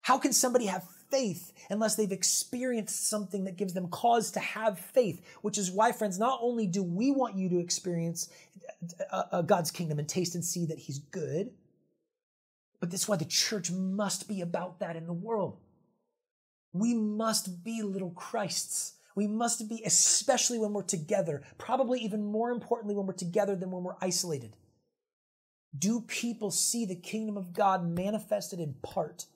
How 0.02 0.18
can 0.18 0.33
somebody 0.33 0.66
have 0.66 0.85
faith 1.11 1.52
unless 1.70 1.96
they've 1.96 2.12
experienced 2.12 3.09
something 3.09 3.44
that 3.44 3.57
gives 3.57 3.72
them 3.72 3.88
cause 3.88 4.30
to 4.33 4.40
have 4.40 4.78
faith? 4.78 5.24
Which 5.42 5.59
is 5.59 5.70
why, 5.70 5.92
friends, 5.92 6.18
not 6.18 6.38
only 6.42 6.66
do 6.66 6.83
we 6.83 7.11
want 7.11 7.37
you 7.37 7.48
to 7.48 7.59
experience 7.59 8.28
uh, 9.11 9.22
uh, 9.33 9.42
God's 9.42 9.70
kingdom 9.70 9.98
and 9.98 10.09
taste 10.09 10.35
and 10.35 10.44
see 10.44 10.66
that 10.66 10.78
He's 10.78 10.98
good, 10.98 11.50
but 12.80 12.90
that's 12.90 13.09
why 13.09 13.16
the 13.16 13.24
church 13.24 13.70
must 13.70 14.28
be 14.28 14.42
about 14.42 14.80
that 14.80 14.94
in 14.94 15.07
the 15.07 15.12
world. 15.12 15.59
We 16.74 16.92
must 16.92 17.64
be 17.64 17.80
little 17.83 18.11
Christs. 18.11 18.94
We 19.14 19.26
must 19.26 19.68
be, 19.68 19.83
especially 19.87 20.59
when 20.59 20.72
we're 20.72 20.83
together, 20.83 21.42
probably 21.57 22.00
even 22.00 22.24
more 22.24 22.50
importantly 22.50 22.94
when 22.94 23.07
we're 23.07 23.14
together 23.14 23.57
than 23.57 23.70
when 23.70 23.85
we're 23.85 23.96
isolated. 24.02 24.57
Do 25.77 26.01
people 26.03 26.51
see 26.51 26.85
the 26.85 26.95
kingdom 26.95 27.37
of 27.37 27.53
God 27.53 27.87
manifested 27.87 28.61
in 28.61 28.75
part? 28.83 29.27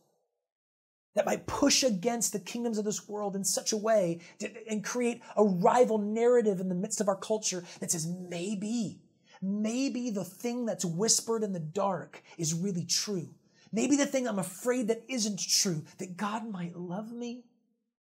That 1.15 1.27
might 1.27 1.47
push 1.47 1.83
against 1.83 2.33
the 2.33 2.39
kingdoms 2.39 2.79
of 2.79 2.85
this 2.85 3.09
world 3.09 3.35
in 3.35 3.43
such 3.43 3.73
a 3.73 3.77
way 3.77 4.21
to, 4.39 4.51
and 4.69 4.85
create 4.85 5.23
a 5.37 5.45
rival 5.45 5.99
narrative 5.99 6.61
in 6.61 6.69
the 6.69 6.75
midst 6.75 7.01
of 7.01 7.09
our 7.09 7.17
culture 7.17 7.65
that 7.81 7.91
says 7.91 8.07
maybe, 8.07 9.01
maybe 9.43 10.11
the 10.11 10.25
thing 10.25 10.65
that's 10.65 10.85
whispered 10.85 11.43
in 11.43 11.53
the 11.53 11.59
dark 11.59 12.23
is 12.37 12.55
really 12.55 12.85
true. 12.85 13.35
Maybe 13.73 13.97
the 13.97 14.07
thing 14.07 14.29
I'm 14.29 14.39
afraid 14.39 14.89
that 14.89 15.03
isn't 15.09 15.41
true, 15.41 15.85
that 15.99 16.17
God 16.17 16.49
might 16.49 16.77
love 16.77 17.11
me, 17.11 17.45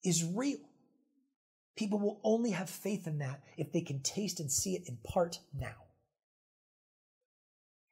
is 0.02 0.24
real. 0.24 0.58
People 1.76 1.98
will 1.98 2.20
only 2.24 2.50
have 2.50 2.68
faith 2.68 3.06
in 3.06 3.18
that 3.18 3.42
if 3.56 3.70
they 3.70 3.82
can 3.82 4.00
taste 4.00 4.40
and 4.40 4.50
see 4.50 4.74
it 4.74 4.88
in 4.88 4.96
part 5.04 5.38
now. 5.58 5.85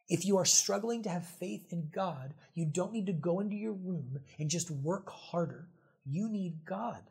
If 0.08 0.26
you 0.26 0.36
are 0.36 0.44
struggling 0.44 1.02
to 1.04 1.08
have 1.08 1.26
faith 1.26 1.66
in 1.70 1.88
God, 1.92 2.34
you 2.54 2.66
don't 2.66 2.92
need 2.92 3.06
to 3.06 3.12
go 3.12 3.40
into 3.40 3.56
your 3.56 3.72
room 3.72 4.20
and 4.38 4.50
just 4.50 4.70
work 4.70 5.10
harder. 5.10 5.68
You 6.04 6.28
need 6.28 6.64
God. 6.66 7.02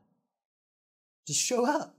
Just 1.26 1.42
show 1.42 1.66
up. 1.66 1.96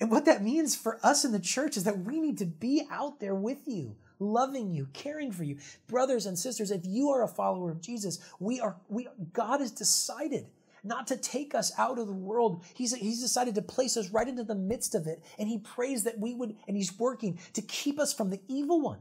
And 0.00 0.10
what 0.10 0.24
that 0.26 0.42
means 0.42 0.76
for 0.76 0.98
us 1.02 1.24
in 1.24 1.32
the 1.32 1.40
church 1.40 1.76
is 1.76 1.84
that 1.84 2.00
we 2.00 2.20
need 2.20 2.38
to 2.38 2.46
be 2.46 2.86
out 2.90 3.20
there 3.20 3.34
with 3.34 3.66
you, 3.66 3.96
loving 4.18 4.70
you, 4.70 4.88
caring 4.92 5.32
for 5.32 5.44
you. 5.44 5.58
Brothers 5.88 6.26
and 6.26 6.38
sisters, 6.38 6.70
if 6.70 6.82
you 6.84 7.10
are 7.10 7.22
a 7.22 7.28
follower 7.28 7.70
of 7.70 7.80
Jesus, 7.80 8.18
we 8.38 8.60
are 8.60 8.76
we 8.88 9.08
God 9.32 9.60
has 9.60 9.70
decided 9.70 10.46
not 10.84 11.06
to 11.08 11.16
take 11.16 11.54
us 11.54 11.72
out 11.78 11.98
of 11.98 12.06
the 12.06 12.12
world. 12.12 12.64
He's, 12.74 12.94
he's 12.94 13.20
decided 13.20 13.56
to 13.56 13.62
place 13.62 13.96
us 13.96 14.10
right 14.10 14.28
into 14.28 14.44
the 14.44 14.54
midst 14.54 14.94
of 14.94 15.06
it. 15.06 15.22
And 15.38 15.48
he 15.48 15.58
prays 15.58 16.04
that 16.04 16.18
we 16.18 16.34
would, 16.34 16.56
and 16.68 16.76
he's 16.76 16.96
working 16.96 17.38
to 17.54 17.62
keep 17.62 17.98
us 17.98 18.14
from 18.14 18.30
the 18.30 18.40
evil 18.48 18.80
one. 18.80 19.00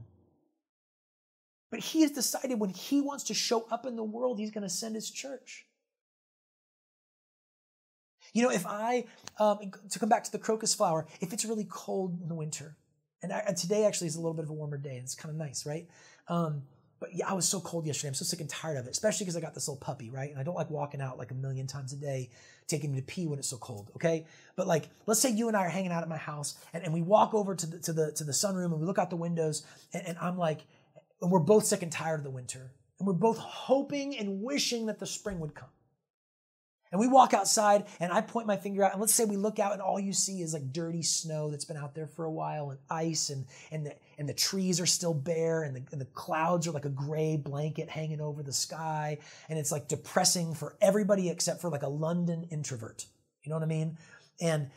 But 1.71 1.79
he 1.79 2.01
has 2.01 2.11
decided 2.11 2.59
when 2.59 2.69
he 2.69 3.01
wants 3.01 3.23
to 3.25 3.33
show 3.33 3.65
up 3.71 3.85
in 3.85 3.95
the 3.95 4.03
world, 4.03 4.39
he's 4.39 4.51
going 4.51 4.63
to 4.63 4.69
send 4.69 4.95
his 4.95 5.09
church. 5.09 5.65
You 8.33 8.43
know, 8.43 8.51
if 8.51 8.65
I, 8.65 9.05
um, 9.39 9.71
to 9.89 9.99
come 9.99 10.09
back 10.09 10.23
to 10.25 10.31
the 10.31 10.39
crocus 10.39 10.75
flower, 10.75 11.07
if 11.21 11.31
it's 11.33 11.45
really 11.45 11.67
cold 11.69 12.21
in 12.21 12.27
the 12.27 12.35
winter, 12.35 12.75
and, 13.23 13.31
I, 13.31 13.43
and 13.47 13.57
today 13.57 13.85
actually 13.85 14.07
is 14.07 14.15
a 14.15 14.19
little 14.19 14.33
bit 14.33 14.43
of 14.43 14.49
a 14.49 14.53
warmer 14.53 14.77
day, 14.77 14.95
and 14.95 15.03
it's 15.03 15.15
kind 15.15 15.31
of 15.31 15.37
nice, 15.37 15.65
right? 15.65 15.87
Um, 16.27 16.63
but 16.99 17.13
yeah, 17.13 17.29
I 17.29 17.33
was 17.33 17.47
so 17.47 17.59
cold 17.59 17.85
yesterday. 17.85 18.09
I'm 18.09 18.13
so 18.13 18.25
sick 18.25 18.39
and 18.39 18.49
tired 18.49 18.77
of 18.77 18.87
it, 18.87 18.91
especially 18.91 19.25
because 19.25 19.35
I 19.35 19.41
got 19.41 19.53
this 19.53 19.67
little 19.67 19.79
puppy, 19.79 20.09
right? 20.09 20.29
And 20.29 20.39
I 20.39 20.43
don't 20.43 20.55
like 20.55 20.69
walking 20.69 21.01
out 21.01 21.17
like 21.17 21.31
a 21.31 21.33
million 21.35 21.67
times 21.67 21.93
a 21.93 21.97
day, 21.97 22.29
taking 22.67 22.91
him 22.91 22.95
to 22.95 23.01
pee 23.01 23.27
when 23.27 23.37
it's 23.37 23.49
so 23.49 23.57
cold, 23.57 23.91
okay? 23.95 24.25
But 24.55 24.67
like, 24.67 24.89
let's 25.05 25.19
say 25.19 25.29
you 25.29 25.47
and 25.47 25.57
I 25.57 25.65
are 25.65 25.69
hanging 25.69 25.91
out 25.91 26.03
at 26.03 26.09
my 26.09 26.17
house, 26.17 26.55
and, 26.73 26.83
and 26.83 26.93
we 26.93 27.01
walk 27.01 27.33
over 27.33 27.55
to 27.55 27.65
the 27.65 27.79
to 27.79 27.93
the 27.93 28.11
to 28.13 28.23
the 28.23 28.31
sunroom, 28.31 28.65
and 28.65 28.79
we 28.79 28.85
look 28.85 28.97
out 28.97 29.09
the 29.09 29.15
windows, 29.15 29.65
and, 29.93 30.07
and 30.07 30.17
I'm 30.19 30.37
like, 30.37 30.61
and 31.21 31.31
we're 31.31 31.39
both 31.39 31.65
sick 31.65 31.81
and 31.81 31.91
tired 31.91 32.19
of 32.19 32.23
the 32.23 32.29
winter. 32.29 32.71
And 32.99 33.07
we're 33.07 33.13
both 33.13 33.37
hoping 33.37 34.17
and 34.17 34.41
wishing 34.41 34.85
that 34.85 34.99
the 34.99 35.05
spring 35.05 35.39
would 35.39 35.55
come. 35.55 35.69
And 36.91 36.99
we 37.01 37.07
walk 37.07 37.33
outside 37.33 37.85
and 37.99 38.13
I 38.13 38.21
point 38.21 38.47
my 38.47 38.55
finger 38.55 38.83
out 38.83 38.93
and 38.93 39.01
let's 39.01 39.13
say 39.13 39.25
we 39.25 39.35
look 39.35 39.59
out 39.59 39.73
and 39.73 39.81
all 39.81 39.99
you 39.99 40.13
see 40.13 40.41
is 40.41 40.53
like 40.53 40.71
dirty 40.71 41.01
snow 41.01 41.49
that's 41.51 41.65
been 41.65 41.75
out 41.75 41.93
there 41.93 42.07
for 42.07 42.23
a 42.23 42.31
while 42.31 42.69
and 42.69 42.79
ice 42.89 43.31
and, 43.31 43.45
and, 43.69 43.85
the, 43.87 43.95
and 44.17 44.29
the 44.29 44.33
trees 44.33 44.79
are 44.79 44.85
still 44.85 45.13
bare 45.13 45.63
and 45.63 45.75
the, 45.75 45.81
and 45.91 45.99
the 45.99 46.05
clouds 46.05 46.67
are 46.67 46.71
like 46.71 46.85
a 46.85 46.89
gray 46.89 47.35
blanket 47.35 47.89
hanging 47.89 48.21
over 48.21 48.43
the 48.43 48.53
sky. 48.53 49.17
And 49.49 49.59
it's 49.59 49.73
like 49.73 49.89
depressing 49.89 50.53
for 50.53 50.77
everybody 50.79 51.29
except 51.29 51.59
for 51.59 51.69
like 51.69 51.83
a 51.83 51.89
London 51.89 52.47
introvert. 52.49 53.05
You 53.43 53.49
know 53.49 53.57
what 53.57 53.63
I 53.63 53.67
mean? 53.67 53.97
And, 54.39 54.69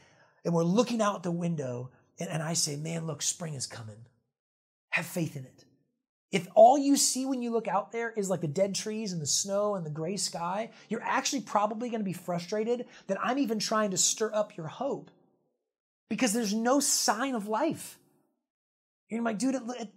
and 0.45 0.53
we're 0.53 0.65
looking 0.65 1.01
out 1.01 1.23
the 1.23 1.31
window 1.31 1.91
and, 2.19 2.29
and 2.31 2.43
I 2.43 2.55
say, 2.55 2.75
man, 2.75 3.07
look, 3.07 3.23
spring 3.23 3.55
is 3.55 3.67
coming. 3.67 4.07
Have 4.91 5.07
faith 5.07 5.37
in 5.37 5.45
it. 5.45 5.65
If 6.31 6.47
all 6.55 6.77
you 6.77 6.97
see 6.97 7.25
when 7.25 7.41
you 7.41 7.51
look 7.51 7.69
out 7.69 7.91
there 7.91 8.11
is 8.11 8.29
like 8.29 8.43
the 8.43 8.49
dead 8.49 8.75
trees 8.75 9.13
and 9.13 9.23
the 9.23 9.27
snow 9.27 9.75
and 9.77 9.87
the 9.87 9.91
gray 9.91 10.17
sky, 10.19 10.71
you're 10.89 11.03
actually 11.03 11.41
probably 11.41 11.89
going 11.89 12.01
to 12.01 12.05
be 12.05 12.13
frustrated 12.13 12.87
that 13.07 13.19
I'm 13.23 13.39
even 13.39 13.59
trying 13.59 13.93
to 13.93 13.97
stir 13.97 14.31
up 14.35 14.57
your 14.57 14.67
hope 14.67 15.11
because 16.11 16.35
there's 16.35 16.53
no 16.53 16.81
sign 16.81 17.35
of 17.35 17.49
life. 17.49 17.99
You're 19.09 19.23
like, 19.23 19.39
dude, 19.39 19.57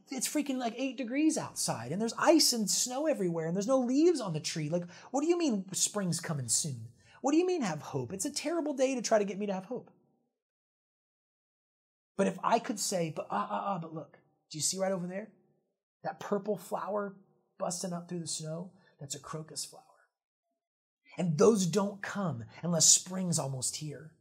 it's 0.10 0.30
freaking 0.30 0.58
like 0.58 0.74
eight 0.78 0.96
degrees 0.96 1.38
outside 1.38 1.92
and 1.92 2.02
there's 2.02 2.14
ice 2.18 2.54
and 2.54 2.70
snow 2.70 3.08
everywhere 3.08 3.48
and 3.48 3.56
there's 3.56 3.68
no 3.68 3.80
leaves 3.80 4.22
on 4.22 4.32
the 4.32 4.40
tree. 4.40 4.70
Like, 4.70 4.86
what 5.12 5.22
do 5.22 5.28
you 5.28 5.38
mean 5.38 5.66
spring's 5.74 6.22
coming 6.22 6.48
soon? 6.48 6.88
What 7.20 7.32
do 7.32 7.38
you 7.38 7.46
mean 7.46 7.62
have 7.62 7.82
hope? 7.82 8.14
It's 8.14 8.26
a 8.26 8.32
terrible 8.32 8.74
day 8.74 8.96
to 8.96 9.02
try 9.02 9.20
to 9.20 9.26
get 9.26 9.38
me 9.38 9.48
to 9.48 9.54
have 9.54 9.66
hope. 9.66 9.92
But 12.16 12.28
if 12.28 12.40
I 12.42 12.60
could 12.60 12.80
say, 12.80 13.12
but 13.14 13.28
ah, 13.30 13.48
ah, 13.50 13.64
ah, 13.66 13.80
but 13.80 13.94
look, 13.94 14.18
do 14.50 14.58
you 14.58 14.62
see 14.62 14.78
right 14.78 14.92
over 14.94 15.08
there? 15.08 15.30
That 16.04 16.20
purple 16.20 16.58
flower 16.58 17.16
busting 17.58 17.94
up 17.94 18.10
through 18.10 18.20
the 18.20 18.28
snow, 18.28 18.72
that's 19.00 19.16
a 19.16 19.20
crocus 19.20 19.66
flower. 19.66 19.84
And 21.18 21.38
those 21.38 21.66
don't 21.66 22.02
come 22.02 22.46
unless 22.64 22.86
spring's 22.86 23.38
almost 23.38 23.78
here. 23.78 24.12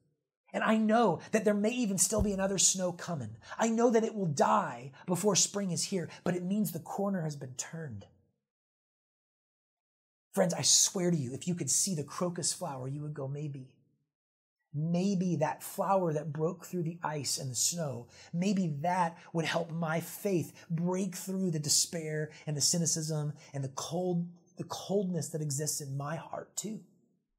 And 0.53 0.65
I 0.65 0.77
know 0.77 1.21
that 1.31 1.45
there 1.45 1.55
may 1.55 1.71
even 1.71 1.97
still 1.97 2.23
be 2.23 2.33
another 2.33 2.59
snow 2.59 2.93
coming. 2.93 3.37
I 3.59 3.69
know 3.69 3.91
that 3.91 4.05
it 4.05 4.15
will 4.15 4.27
die 4.27 4.91
before 5.07 5.37
spring 5.37 5.71
is 5.71 5.85
here, 5.85 6.09
but 6.25 6.35
it 6.35 6.43
means 6.43 6.73
the 6.73 6.81
corner 6.81 7.23
has 7.23 7.37
been 7.37 7.55
turned. 7.55 8.07
Friends, 10.33 10.55
I 10.55 10.63
swear 10.63 11.11
to 11.11 11.17
you, 11.17 11.33
if 11.35 11.47
you 11.47 11.55
could 11.55 11.71
see 11.71 11.95
the 11.95 12.05
crocus 12.05 12.53
flower, 12.53 12.89
you 12.89 13.03
would 13.03 13.15
go, 13.15 13.29
maybe. 13.29 13.75
Maybe 14.73 15.37
that 15.37 15.63
flower 15.65 16.13
that 16.13 16.33
broke 16.33 16.65
through 16.65 16.85
the 16.85 16.99
ice 17.03 17.39
and 17.39 17.51
the 17.51 17.57
snow, 17.57 18.07
maybe 18.33 18.69
that 18.83 19.19
would 19.33 19.45
help 19.45 19.73
my 19.73 20.01
faith 20.01 20.53
break 20.71 21.17
through 21.17 21.51
the 21.51 21.59
despair 21.59 22.31
and 22.47 22.57
the 22.57 22.61
cynicism 22.61 23.33
and 23.53 23.65
the 23.65 23.71
cold, 23.71 24.29
the 24.59 24.65
coldness 24.65 25.29
that 25.31 25.43
exists 25.43 25.81
in 25.81 25.97
my 25.97 26.15
heart 26.15 26.55
too. 26.57 26.81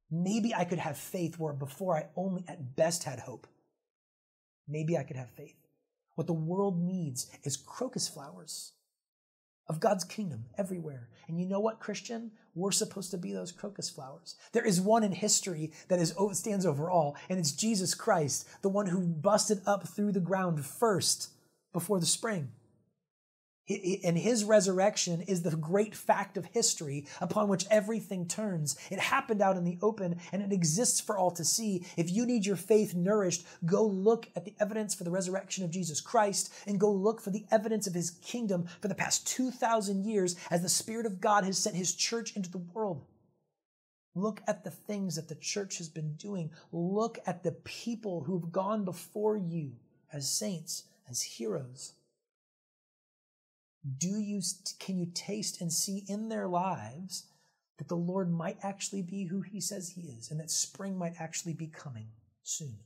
Maybe 0.10 0.54
I 0.54 0.66
could 0.66 0.80
have 0.80 0.98
faith 0.98 1.40
where 1.40 1.54
before 1.54 1.96
I 1.96 2.08
only 2.18 2.44
at 2.50 2.76
best 2.76 3.06
had 3.06 3.20
hope. 3.20 3.48
Maybe 4.68 4.98
I 4.98 5.04
could 5.04 5.16
have 5.16 5.30
faith. 5.30 5.56
What 6.16 6.28
the 6.28 6.34
world 6.34 6.78
needs 6.78 7.28
is 7.44 7.56
crocus 7.56 8.10
flowers 8.10 8.74
of 9.68 9.80
God's 9.80 10.04
kingdom 10.04 10.46
everywhere. 10.58 11.10
And 11.28 11.40
you 11.40 11.46
know 11.46 11.60
what, 11.60 11.80
Christian? 11.80 12.32
We're 12.54 12.72
supposed 12.72 13.12
to 13.12 13.18
be 13.18 13.32
those 13.32 13.52
crocus 13.52 13.90
flowers. 13.90 14.36
There 14.52 14.66
is 14.66 14.82
one 14.82 15.04
in 15.04 15.14
history 15.14 15.72
that 15.88 16.00
is 16.00 16.14
stands 16.34 16.66
over 16.66 16.90
all, 16.90 17.16
and 17.30 17.40
it's 17.40 17.54
Jesus 17.54 17.96
Christ, 17.96 18.48
the 18.62 18.70
one 18.70 18.88
who 18.88 19.00
busted 19.00 19.62
up 19.66 19.88
through 19.88 20.12
the 20.12 20.20
ground 20.20 20.66
first 20.66 21.30
before 21.72 22.00
the 22.00 22.06
spring. 22.06 22.50
And 24.04 24.18
his 24.18 24.44
resurrection 24.44 25.22
is 25.22 25.42
the 25.42 25.56
great 25.56 25.96
fact 25.96 26.38
of 26.38 26.46
history 26.46 27.06
upon 27.20 27.48
which 27.48 27.66
everything 27.70 28.28
turns. 28.28 28.78
It 28.90 29.00
happened 29.00 29.42
out 29.42 29.58
in 29.58 29.64
the 29.64 29.78
open 29.82 30.20
and 30.32 30.42
it 30.42 30.52
exists 30.52 31.00
for 31.00 31.18
all 31.18 31.32
to 31.32 31.44
see. 31.44 31.86
If 31.98 32.12
you 32.12 32.26
need 32.26 32.46
your 32.46 32.56
faith 32.56 32.96
nourished, 32.96 33.46
go 33.66 33.86
look 33.86 34.30
at 34.36 34.46
the 34.46 34.56
evidence 34.60 34.96
for 34.96 35.04
the 35.04 35.12
resurrection 35.12 35.64
of 35.64 35.72
Jesus 35.72 36.02
Christ 36.02 36.54
and 36.66 36.80
go 36.80 36.92
look 36.92 37.22
for 37.22 37.30
the 37.30 37.46
evidence 37.52 37.88
of 37.88 37.94
his 37.94 38.12
kingdom 38.12 38.68
for 38.82 38.88
the 38.88 38.96
past 38.96 39.28
2,000 39.28 40.04
years 40.06 40.36
as 40.50 40.62
the 40.62 40.70
Spirit 40.70 41.06
of 41.06 41.22
God 41.22 41.44
has 41.46 41.58
sent 41.58 41.76
his 41.76 41.96
church 41.96 42.36
into 42.36 42.52
the 42.52 42.58
world. 42.58 43.06
Look 44.14 44.42
at 44.48 44.64
the 44.64 44.72
things 44.72 45.16
that 45.16 45.30
the 45.30 45.36
church 45.36 45.78
has 45.78 45.88
been 45.88 46.16
doing. 46.16 46.52
Look 46.72 47.20
at 47.26 47.44
the 47.44 47.54
people 47.54 48.24
who've 48.24 48.52
gone 48.52 48.84
before 48.84 49.38
you 49.38 49.72
as 50.12 50.30
saints, 50.30 50.84
as 51.10 51.22
heroes 51.22 51.94
do 53.98 54.20
you 54.20 54.42
can 54.80 54.98
you 54.98 55.08
taste 55.14 55.62
and 55.62 55.72
see 55.72 56.04
in 56.08 56.30
their 56.30 56.48
lives 56.48 57.26
that 57.78 57.88
the 57.88 57.96
Lord 57.96 58.32
might 58.32 58.58
actually 58.62 59.02
be 59.02 59.26
who 59.26 59.42
he 59.42 59.60
says 59.60 59.90
he 59.90 60.02
is 60.02 60.30
and 60.30 60.40
that 60.40 60.52
spring 60.52 60.98
might 60.98 61.20
actually 61.20 61.54
be 61.54 61.68
coming 61.68 62.08
soon? 62.44 62.78